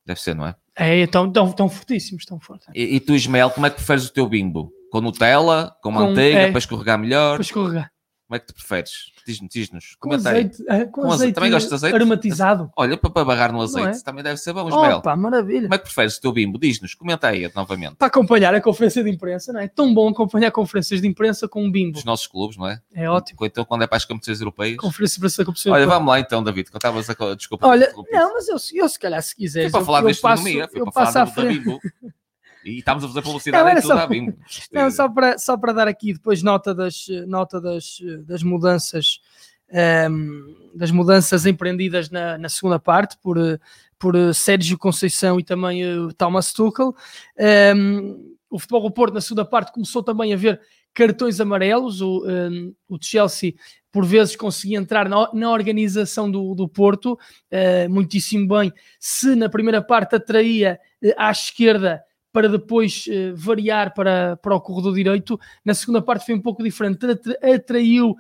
[0.06, 0.56] Deve ser, não é?
[0.76, 2.68] É, estão, estão, estão fortíssimos, estão fortes.
[2.74, 4.72] E, e tu, Ismael, como é que preferes o teu bimbo?
[4.92, 7.36] Com Nutella, com, com manteiga, é, para escorregar melhor?
[7.36, 7.92] Para escorregar.
[8.28, 9.14] Como é que te preferes?
[9.26, 9.50] Diz-nos,
[9.84, 11.96] diz com azeite, é, com, com azeite, Também gostas de azeite?
[11.96, 12.70] Aromatizado.
[12.76, 14.04] Olha, para, barrar no azeite, é?
[14.04, 14.98] também deve ser bom, Ismael.
[14.98, 15.62] Opa, maravilha.
[15.62, 16.60] Como é que preferes o teu bimbo?
[16.60, 17.96] Diz-nos, comenta aí novamente.
[17.96, 19.70] Para acompanhar a conferência de imprensa, não é?
[19.70, 21.94] Tão bom acompanhar conferências de imprensa com um bimbo.
[21.94, 22.82] Dos nossos clubes, não é?
[22.94, 23.46] É ótimo.
[23.46, 24.76] Então, quando é para as competições europeias.
[24.76, 27.36] Conferência de imprensa da competição Olha, vamos lá então, David, eu estava a...
[27.36, 27.66] Desculpa.
[27.66, 29.72] Olha, não, mas eu, eu se calhar, se quiseres...
[29.72, 31.80] Foi para falar da astronomia, foi para falar da bimbo.
[32.68, 34.38] E estamos a fazer publicidade não, tudo só, bimbo.
[34.72, 39.20] Não, só para, só para dar aqui depois nota das, nota das, das mudanças
[40.10, 43.38] um, das mudanças empreendidas na, na, segunda parte por,
[44.00, 46.96] por Sérgio Conceição e também uh, Thomas Tuchel.
[47.76, 50.62] Um, o Futebol do Porto na segunda parte começou também a ver
[50.94, 52.02] cartões amarelos.
[52.02, 53.56] O, um, o Chelsea
[53.92, 58.72] por vezes conseguia entrar na, na organização do, do Porto uh, muitíssimo bem.
[59.00, 62.02] Se na primeira parte atraía uh, à esquerda
[62.32, 66.64] para depois uh, variar para, para o corredor direito, na segunda parte foi um pouco
[66.64, 67.06] diferente.
[67.42, 68.16] Atraiu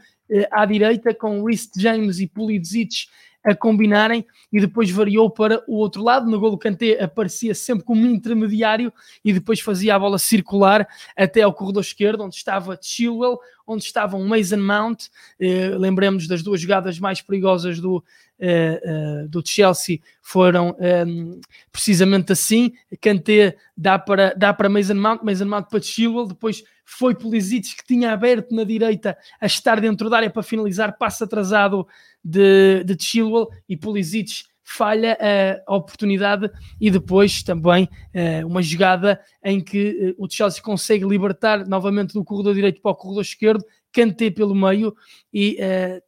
[0.51, 3.07] à direita com Rhys James e Pulisic
[3.47, 6.29] a combinarem e depois variou para o outro lado.
[6.29, 8.91] No golo Kanté aparecia sempre como intermediário
[9.23, 10.85] e depois fazia a bola circular
[11.15, 15.05] até ao corredor esquerdo, onde estava Chilwell, onde estavam Mason Mount.
[15.39, 18.03] Eh, lembremos das duas jogadas mais perigosas do,
[18.37, 21.39] eh, eh, do Chelsea foram ehm,
[21.71, 22.73] precisamente assim.
[22.99, 27.85] Kanté dá para, dá para Mason Mount, Mason Mount para Chilwell, depois foi Pulisic que
[27.85, 31.85] tinha aberto na direita a estar dentro da área para finalizar, passo atrasado
[32.27, 35.17] de, de Chilwell e Pulisic falha
[35.65, 41.65] a oportunidade e depois também uh, uma jogada em que uh, o Chelsea consegue libertar
[41.65, 43.63] novamente do corredor direito para o corredor esquerdo,
[43.93, 44.93] Kanté pelo meio
[45.33, 46.01] e uh,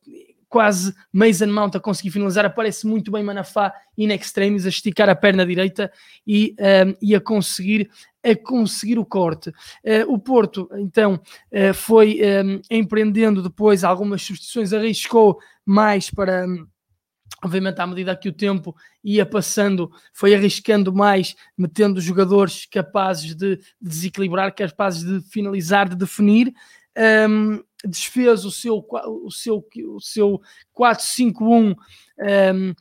[0.50, 5.16] quase Mason Mount a conseguir finalizar, aparece muito bem Manafá in extremis, a esticar a
[5.16, 5.92] perna direita
[6.26, 6.56] e,
[7.00, 7.88] e a conseguir
[8.24, 9.50] a conseguir o corte.
[9.50, 16.46] Uh, o Porto, então, uh, foi um, empreendendo depois algumas substituições, arriscou mais para.
[17.42, 23.58] Obviamente, à medida que o tempo ia passando, foi arriscando mais, metendo jogadores capazes de
[23.80, 26.54] desequilibrar, capazes de finalizar, de definir.
[26.98, 28.86] Um, desfez o seu,
[29.24, 30.42] o seu, o seu
[30.78, 31.76] 4-5-1
[32.20, 32.74] um,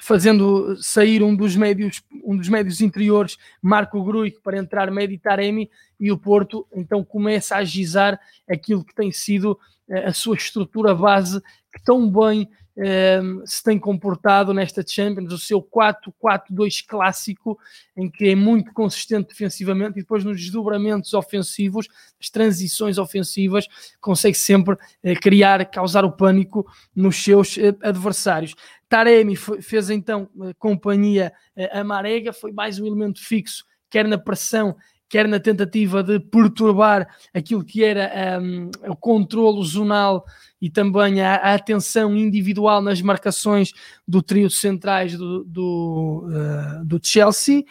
[0.00, 5.70] fazendo sair um dos médios, um dos médios interiores, Marco Gruic, para entrar médio Taremi,
[5.98, 10.94] e o Porto então começa a agizar aquilo que tem sido eh, a sua estrutura
[10.94, 11.40] base,
[11.72, 12.48] que tão bem
[12.78, 17.58] um, se tem comportado nesta Champions, o seu 4-4-2 clássico,
[17.96, 21.88] em que é muito consistente defensivamente e depois nos desdobramentos ofensivos,
[22.20, 23.66] as transições ofensivas,
[24.00, 26.64] consegue sempre uh, criar, causar o pânico
[26.94, 28.54] nos seus uh, adversários.
[28.88, 31.32] Taremi fez então uh, companhia
[31.72, 34.76] a Marega, foi mais um elemento fixo, quer na pressão,
[35.08, 40.24] quer na tentativa de perturbar aquilo que era um, o controlo zonal
[40.60, 43.72] e também a, a, atenção individual nas marcações
[44.06, 47.64] do trio centrais do, do, uh, do Chelsea.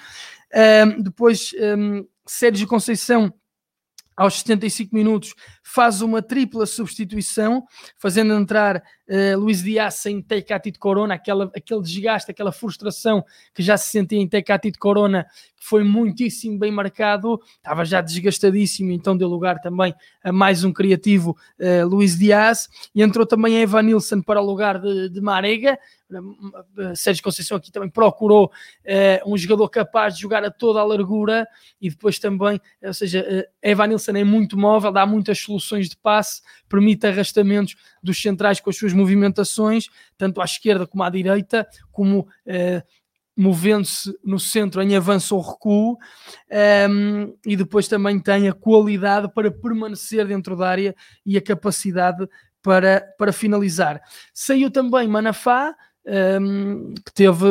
[0.54, 3.34] Um, depois, um, Sérgio Conceição
[4.18, 7.64] aos 75 minutos, faz uma tripla substituição,
[8.00, 13.78] fazendo entrar uh, Luís Dias sem Tecatito Corona, aquela, aquele desgaste, aquela frustração que já
[13.78, 19.28] se sentia em Tecatito Corona, que foi muitíssimo bem marcado, estava já desgastadíssimo, então deu
[19.28, 19.94] lugar também
[20.24, 24.80] a mais um criativo, uh, Luís Dias, e entrou também Evan Nilsson para o lugar
[24.80, 25.78] de, de Marega,
[26.96, 28.50] Sérgio Conceição aqui também procurou
[29.26, 31.46] um jogador capaz de jogar a toda a largura.
[31.82, 36.42] E depois também, ou seja, Evan Nilsson é muito móvel, dá muitas soluções de passe,
[36.70, 37.76] permite arrastamentos
[38.08, 42.84] dos centrais com as suas movimentações, tanto à esquerda como à direita, como uh,
[43.36, 45.98] movendo-se no centro em avanço ou recuo, um,
[46.50, 52.28] ehm, e depois também tem a qualidade para permanecer dentro da área e a capacidade
[52.64, 54.02] para, para finalizar.
[54.34, 55.76] Saiu também Manafá,
[56.42, 57.46] um, que teve,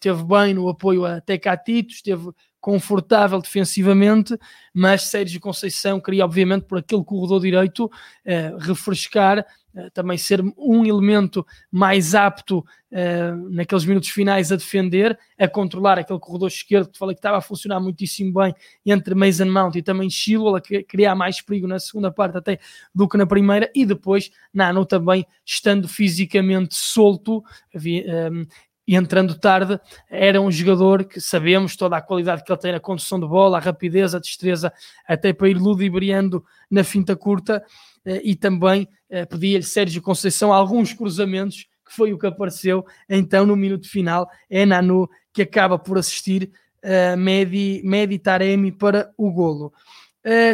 [0.00, 2.30] teve bem no apoio a Tecatito, esteve
[2.64, 4.38] confortável defensivamente,
[4.72, 9.44] mas Sérgio Conceição queria, obviamente, por aquele corredor direito, uh, refrescar,
[9.74, 15.98] uh, também ser um elemento mais apto uh, naqueles minutos finais a defender, a controlar
[15.98, 18.54] aquele corredor esquerdo que falei que estava a funcionar muitíssimo bem
[18.86, 22.58] entre Mason Mount e também Chilwell, a criar mais perigo na segunda parte até
[22.94, 27.44] do que na primeira, e depois Nano também estando fisicamente solto,
[27.74, 28.46] havia, um,
[28.86, 29.80] e entrando tarde,
[30.10, 33.56] era um jogador que sabemos toda a qualidade que ele tem na condução de bola,
[33.56, 34.72] a rapidez, a destreza,
[35.08, 37.64] até para ir ludibriando na finta curta,
[38.04, 43.46] eh, e também eh, pedia-lhe Sérgio Conceição alguns cruzamentos, que foi o que apareceu então
[43.46, 46.50] no minuto final, é Nanu que acaba por assistir
[46.82, 49.72] uh, Medi, Medi Taremi para o golo.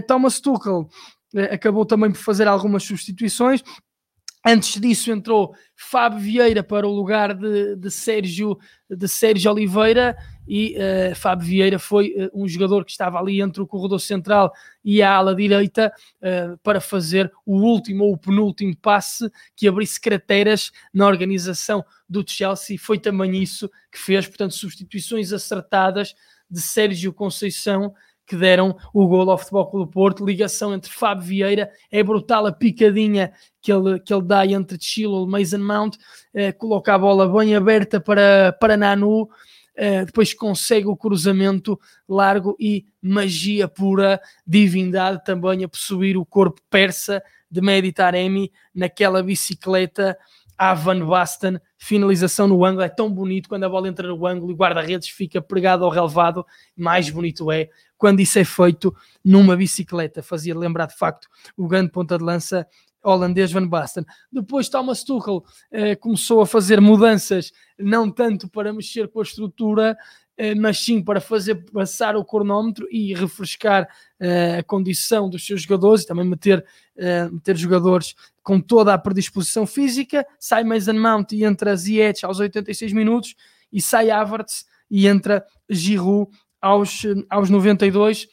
[0.09, 0.89] Thomas Tuchel
[1.53, 3.63] acabou também por fazer algumas substituições,
[4.45, 10.17] Antes disso entrou Fábio Vieira para o lugar de, de Sérgio, de Sérgio Oliveira
[10.49, 14.51] e uh, Fábio Vieira foi uh, um jogador que estava ali entre o corredor central
[14.83, 20.01] e a ala direita uh, para fazer o último ou o penúltimo passe que abrisse
[20.01, 22.79] crateras na organização do Chelsea.
[22.79, 26.15] Foi também isso que fez, portanto, substituições acertadas
[26.51, 27.95] de Sérgio Conceição
[28.31, 32.53] que deram o gol ao Futebol Clube Porto, ligação entre Fábio Vieira, é brutal a
[32.53, 35.97] picadinha que ele, que ele dá entre Chilo e Mason Mount,
[36.33, 39.29] eh, coloca a bola bem aberta para, para Nanu,
[39.75, 41.77] eh, depois consegue o cruzamento
[42.09, 47.21] largo e magia pura, divindade também a possuir o corpo persa
[47.51, 50.17] de Meditaremi naquela bicicleta.
[50.57, 54.53] A Van Basten, finalização no ângulo, é tão bonito quando a bola entra no ângulo
[54.53, 56.45] e o guarda-redes fica pregado ao relevado,
[56.77, 57.71] mais bonito é
[58.01, 62.67] quando isso é feito numa bicicleta, fazia lembrar de facto o grande ponta de lança
[63.03, 64.05] holandês Van Basten.
[64.33, 69.99] Depois Thomas Tuchel eh, começou a fazer mudanças, não tanto para mexer com a estrutura,
[70.39, 73.87] eh, mas sim para fazer passar o cronómetro e refrescar
[74.19, 76.65] eh, a condição dos seus jogadores e também meter,
[76.97, 80.27] eh, meter jogadores com toda a predisposição física.
[80.39, 83.35] Sai Mason Mount e entra Ziyech aos 86 minutos
[83.71, 86.31] e sai Havertz e entra Giroud
[86.61, 88.29] aos, aos 92.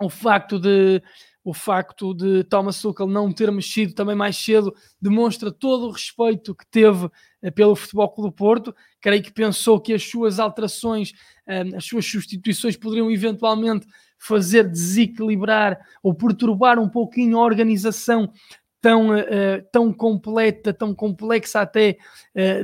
[0.00, 1.02] O facto de
[1.48, 6.54] o facto de Thomas Tuchel não ter mexido também mais cedo demonstra todo o respeito
[6.54, 7.08] que teve
[7.40, 8.76] eh, pelo Futebol Clube do Porto.
[9.00, 11.14] Creio que pensou que as suas alterações,
[11.46, 13.86] eh, as suas substituições poderiam eventualmente
[14.18, 18.30] fazer desequilibrar ou perturbar um pouquinho a organização
[18.78, 21.96] tão, uh, tão completa, tão complexa até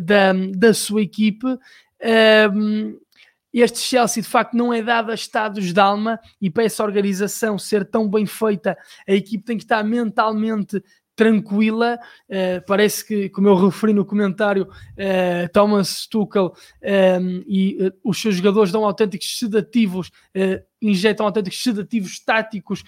[0.03, 1.47] da, da sua equipe.
[1.47, 3.01] Uh,
[3.63, 7.59] este Chelsea de facto não é dado a estados de alma e para essa organização
[7.59, 8.77] ser tão bem feita,
[9.09, 10.83] a equipe tem que estar mentalmente
[11.17, 11.99] tranquila.
[12.29, 17.93] Uh, parece que, como eu referi no comentário, uh, Thomas Tuchel um, ehm, e uh,
[18.05, 20.11] os seus jogadores dão autênticos sedativos,
[20.83, 22.83] injetam autênticos sedativos táticos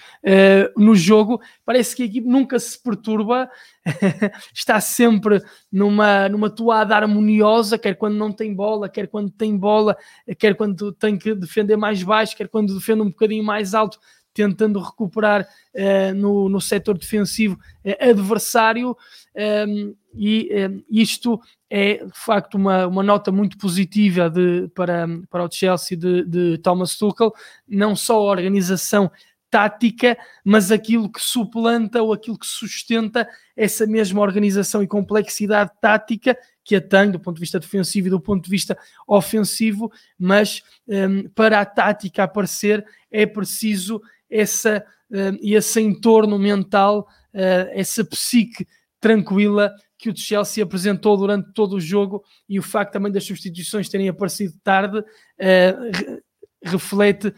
[0.76, 1.40] no jogo.
[1.64, 3.48] Parece que a equipe nunca se perturba,
[4.52, 5.40] está sempre
[5.72, 9.96] numa, numa toada harmoniosa, quer quando não tem bola, quer quando tem bola,
[10.38, 13.98] quer quando tem que defender mais baixo, quer quando defende um bocadinho mais alto
[14.36, 21.40] tentando recuperar uh, no, no setor defensivo uh, adversário, um, ehm, e um, ehm, isto
[21.70, 26.58] é de facto uma, uma nota muito positiva de, para, para o Chelsea de, de
[26.58, 27.32] Thomas Tuchel,
[27.66, 29.10] não só a organização
[29.50, 33.26] tática, mas aquilo que suplanta ou aquilo que sustenta
[33.56, 38.10] essa mesma organização e complexidade tática que a tem do ponto de vista defensivo e
[38.10, 38.76] do ponto de vista
[39.06, 47.08] ofensivo, mas um, ehm, para a tática aparecer é preciso essa, uh, esse entorno mental,
[47.34, 48.66] uh, essa psique
[49.00, 53.88] tranquila que o Chelsea apresentou durante todo o jogo e o facto também das substituições
[53.88, 56.22] terem aparecido tarde uh,
[56.62, 57.34] reflete uh,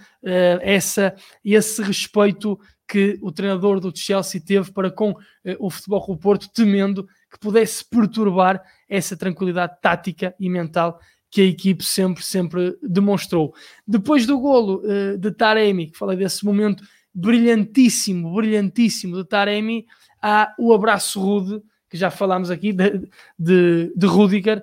[0.60, 1.14] essa,
[1.44, 5.16] esse respeito que o treinador do Chelsea teve para com uh,
[5.58, 10.98] o Futebol Clube Porto, temendo que pudesse perturbar essa tranquilidade tática e mental
[11.30, 13.54] que a equipe sempre, sempre demonstrou.
[13.86, 16.82] Depois do golo uh, de Taremi, que falei desse momento
[17.14, 19.86] brilhantíssimo, brilhantíssimo de Taremi,
[20.22, 23.08] há o abraço rude, que já falámos aqui, de,
[23.38, 24.62] de, de Rudiger,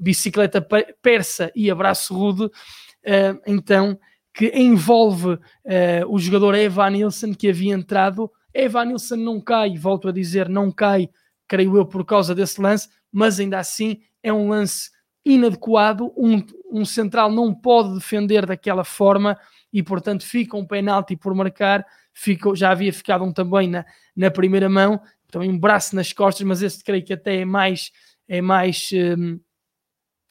[0.00, 0.66] bicicleta
[1.02, 3.98] persa e abraço rude, uh, então,
[4.32, 5.40] que envolve uh,
[6.08, 8.30] o jogador Evan Nilsson, que havia entrado.
[8.52, 11.08] Evan Nilsson não cai, volto a dizer, não cai,
[11.46, 14.90] creio eu, por causa desse lance, mas ainda assim é um lance
[15.24, 19.38] inadequado, um, um central não pode defender daquela forma
[19.72, 24.30] e portanto fica um penalti por marcar, fica, já havia ficado um também na, na
[24.30, 25.00] primeira mão,
[25.30, 27.90] também um braço nas costas, mas este creio que até é mais
[28.28, 29.40] é mais um, uh,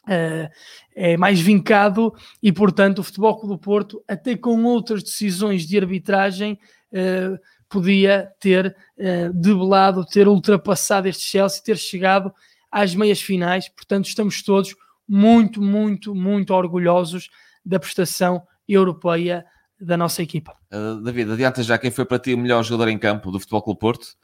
[0.08, 0.52] eh,
[0.96, 5.78] é mais vincado e portanto o Futebol Clube do Porto até com outras decisões de
[5.78, 6.60] arbitragem
[6.92, 7.38] uh,
[7.70, 12.34] podia ter uh, debelado, ter ultrapassado este Chelsea, ter chegado
[12.72, 14.76] às meias finais, portanto estamos todos
[15.08, 17.30] muito, muito, muito orgulhosos
[17.66, 19.46] da prestação europeia
[19.80, 20.56] da nossa equipa.
[20.72, 23.62] Uh, David, adianta já quem foi para ti o melhor jogador em campo do Futebol
[23.62, 24.16] Clube Porto,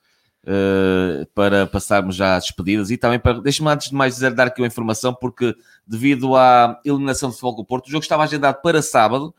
[0.43, 4.47] uh, para passarmos já às despedidas e também para, deixe-me antes de mais dizer, dar
[4.47, 5.55] aqui uma informação, porque
[5.85, 9.33] devido à eliminação do Futebol Clube Porto, o jogo estava agendado para sábado,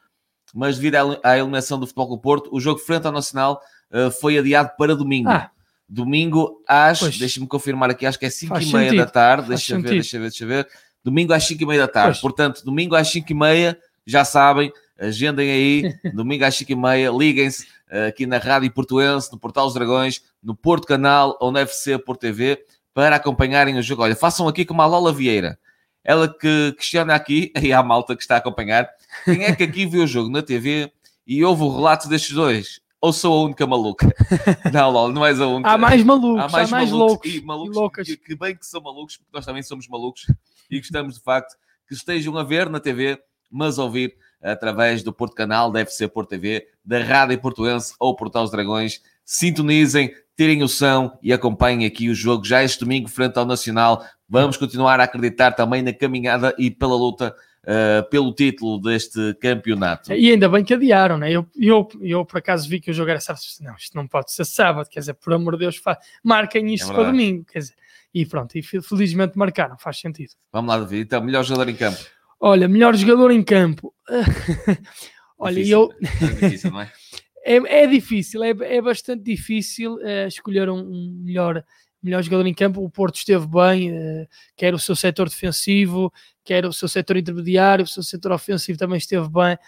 [0.55, 3.61] mas devido à eliminação do Futebol Clube Porto, o jogo frente ao Nacional
[3.91, 5.30] uh, foi adiado para domingo.
[5.30, 5.50] Ah.
[5.88, 9.91] Domingo às, deixe-me confirmar aqui, acho que é 5 e meia da tarde, deixa ver,
[9.91, 10.68] deixa ver, deixa ver
[11.05, 12.13] domingo às 5 e meia da tarde.
[12.13, 12.21] Pois.
[12.21, 17.11] Portanto, domingo às 5 e meia, já sabem, agendem aí, domingo às 5 e meia,
[17.11, 21.61] liguem-se uh, aqui na Rádio Portuense, no Portal dos Dragões, no Porto Canal ou na
[21.61, 22.63] FC Porto TV,
[22.93, 24.03] para acompanharem o jogo.
[24.03, 25.59] Olha, façam aqui como a Lola Vieira.
[26.05, 28.89] Ela que questiona aqui, aí a malta que está a acompanhar,
[29.25, 30.93] quem é que aqui viu o jogo na TV
[31.27, 32.81] e ouve o relato destes dois?
[33.03, 34.14] Ou sou a única maluca?
[34.72, 35.71] Não, Lola, não és a única.
[35.71, 37.35] Há mais malucos, há mais, há mais loucos.
[37.35, 40.27] E malucos que, que, bem que são malucos, porque nós também somos malucos
[40.71, 41.57] e gostamos de facto
[41.89, 43.18] que estejam a ver na TV,
[43.51, 48.14] mas a ouvir através do Porto Canal, da FC Porto TV, da Rádio Portuense ou
[48.14, 49.01] Portal dos Dragões.
[49.25, 54.05] Sintonizem, tirem o som e acompanhem aqui o jogo já este domingo frente ao Nacional.
[54.29, 60.12] Vamos continuar a acreditar também na caminhada e pela luta uh, pelo título deste campeonato.
[60.12, 61.30] E ainda bem que adiaram, né?
[61.30, 64.32] Eu, eu, eu por acaso vi que o jogo era sábado, não, isto não pode
[64.32, 65.80] ser sábado, quer dizer, por amor de Deus,
[66.22, 67.74] marquem isto é para domingo, quer dizer,
[68.12, 70.32] e pronto, e felizmente marcaram, faz sentido.
[70.53, 71.99] Vamos lá, David, então, melhor jogador em campo.
[72.41, 73.95] Olha, melhor jogador em campo.
[75.38, 75.92] Olha, difícil, eu.
[76.03, 76.92] É difícil, não é?
[77.45, 81.64] é, é difícil, é, é bastante difícil uh, escolher um, um, melhor,
[82.03, 82.83] melhor jogador em campo.
[82.83, 86.13] O Porto esteve bem, uh, quer o seu setor defensivo,
[86.45, 89.59] quer o seu setor intermediário, o seu setor ofensivo também esteve bem,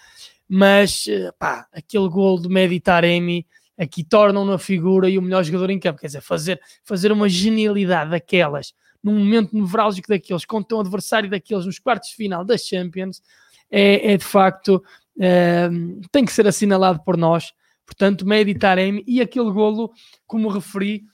[0.49, 3.47] mas uh, pá, aquele gol do Meditaremi
[3.79, 6.01] aqui tornam-no a figura e o melhor jogador em campo.
[6.01, 11.67] Quer dizer, fazer, fazer uma genialidade daquelas, num momento nevrálgico daqueles, contra um adversário daqueles
[11.67, 13.23] nos quartos de final das Champions,
[13.71, 14.83] é, é de facto.
[16.13, 17.53] tem que ser assinalado por nós
[17.93, 19.93] Portanto, Meditarem e aquele golo,
[20.27, 21.05] como referi,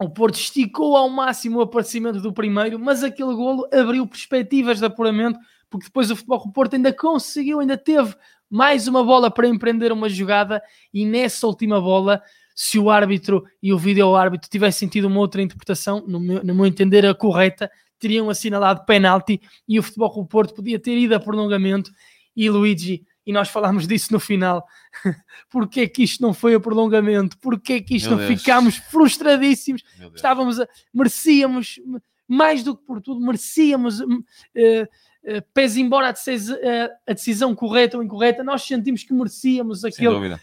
[0.00, 4.86] o Porto esticou ao máximo o aparecimento do primeiro, mas aquele golo abriu perspectivas de
[4.86, 8.14] apuramento, porque depois o Futebol do Porto ainda conseguiu, ainda teve
[8.48, 10.62] mais uma bola para empreender uma jogada
[10.92, 12.22] e nessa última bola,
[12.54, 16.64] se o árbitro e o vídeo-árbitro tivessem tido uma outra interpretação, no meu, no meu
[16.64, 21.20] entender a correta, teriam assinalado penalti e o Futebol do Porto podia ter ido a
[21.20, 21.92] prolongamento
[22.34, 24.66] e Luigi e nós falámos disso no final.
[25.50, 27.38] Porquê que isto não foi a prolongamento?
[27.38, 28.40] Porquê que isto Meu não Deus.
[28.40, 29.82] ficámos frustradíssimos?
[30.14, 31.80] Estávamos a, merecíamos
[32.26, 37.54] mais do que por tudo, merecíamos uh, uh, pese embora a decisão, uh, a decisão
[37.56, 40.36] correta ou incorreta, nós sentimos que merecíamos aquele,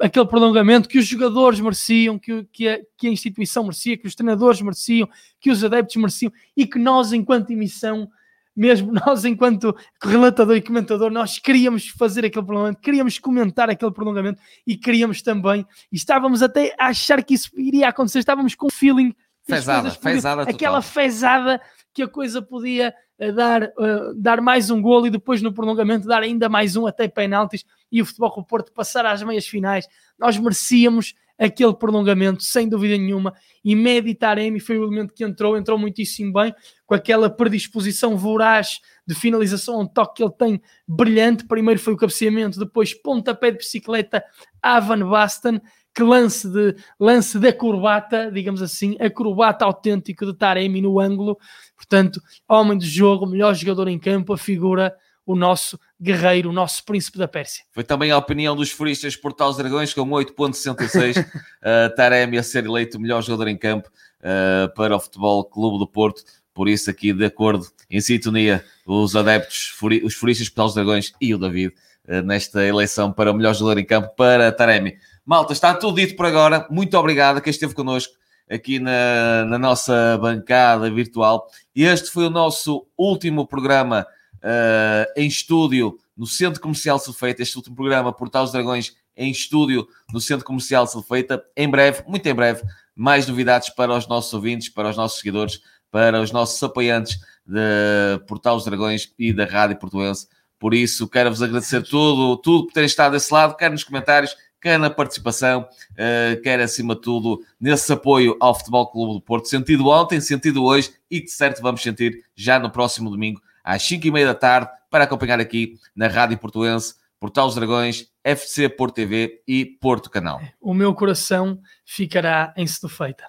[0.00, 4.16] aquele prolongamento, que os jogadores mereciam, que, que, a, que a instituição merecia, que os
[4.16, 5.08] treinadores mereciam,
[5.40, 8.10] que os adeptos mereciam e que nós, enquanto emissão,
[8.58, 14.42] mesmo nós, enquanto relatador e comentador, nós queríamos fazer aquele prolongamento, queríamos comentar aquele prolongamento
[14.66, 18.72] e queríamos também, e estávamos até a achar que isso iria acontecer, estávamos com o
[18.72, 19.14] feeling.
[19.44, 21.58] Fezada, fezada Aquela fezada
[21.94, 26.06] que a coisa podia uh, dar, uh, dar mais um golo e depois no prolongamento
[26.06, 29.46] dar ainda mais um até penaltis e o Futebol com o Porto passar às meias
[29.46, 29.88] finais.
[30.18, 33.32] Nós merecíamos aquele prolongamento, sem dúvida nenhuma,
[33.64, 36.52] e Meditaremi foi o elemento que entrou, entrou muitíssimo bem,
[36.84, 41.96] com aquela predisposição voraz de finalização, um toque que ele tem brilhante, primeiro foi o
[41.96, 44.24] cabeceamento, depois pontapé de bicicleta
[44.60, 45.60] a Van Basten,
[45.94, 51.38] que lance de, lance de acrobata, digamos assim, acrobata autêntico de Taremi no ângulo,
[51.76, 54.94] portanto, homem de jogo, melhor jogador em campo, a figura
[55.28, 57.62] o nosso guerreiro, o nosso príncipe da Pérsia.
[57.70, 62.96] Foi também a opinião dos furistas Portal Dragões com 8.66, uh, Taremi a ser eleito
[62.96, 63.90] o melhor jogador em campo
[64.20, 66.22] uh, para o Futebol Clube do Porto.
[66.54, 71.38] Por isso, aqui de acordo, em sintonia, os adeptos, os furistas Portal Dragões e o
[71.38, 71.74] David,
[72.08, 74.96] uh, nesta eleição para o melhor jogador em campo para Taremi.
[75.26, 76.66] Malta, está tudo dito por agora.
[76.70, 78.14] Muito obrigado a quem esteve connosco
[78.50, 81.46] aqui na, na nossa bancada virtual.
[81.76, 84.06] E este foi o nosso último programa
[84.38, 87.42] uh, em estúdio no Centro Comercial Sulfeita.
[87.42, 91.42] Este último programa, Portal dos Dragões, em estúdio no Centro Comercial Sulfeita.
[91.56, 92.62] Em breve, muito em breve,
[92.94, 95.60] mais novidades para os nossos ouvintes, para os nossos seguidores,
[95.90, 100.26] para os nossos apoiantes de Portal dos Dragões e da Rádio Portuense.
[100.58, 104.78] Por isso, quero-vos agradecer tudo, tudo por terem estado desse lado, quer nos comentários, quer
[104.78, 109.86] na participação, uh, quer acima de tudo nesse apoio ao Futebol Clube do Porto, sentido
[109.86, 114.10] ontem, sentido hoje e que certo vamos sentir já no próximo domingo às 5 e
[114.10, 119.42] meia da tarde para acompanhar aqui na Rádio Portuense, Portal dos Dragões, FC Porto TV
[119.46, 120.40] e Porto Canal.
[120.58, 123.24] O meu coração ficará em feita.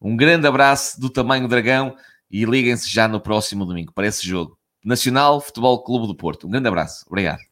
[0.00, 1.94] Um grande abraço do tamanho dragão
[2.30, 4.58] e liguem-se já no próximo domingo para esse jogo.
[4.82, 6.46] Nacional Futebol Clube do Porto.
[6.46, 7.04] Um grande abraço.
[7.06, 7.51] Obrigado.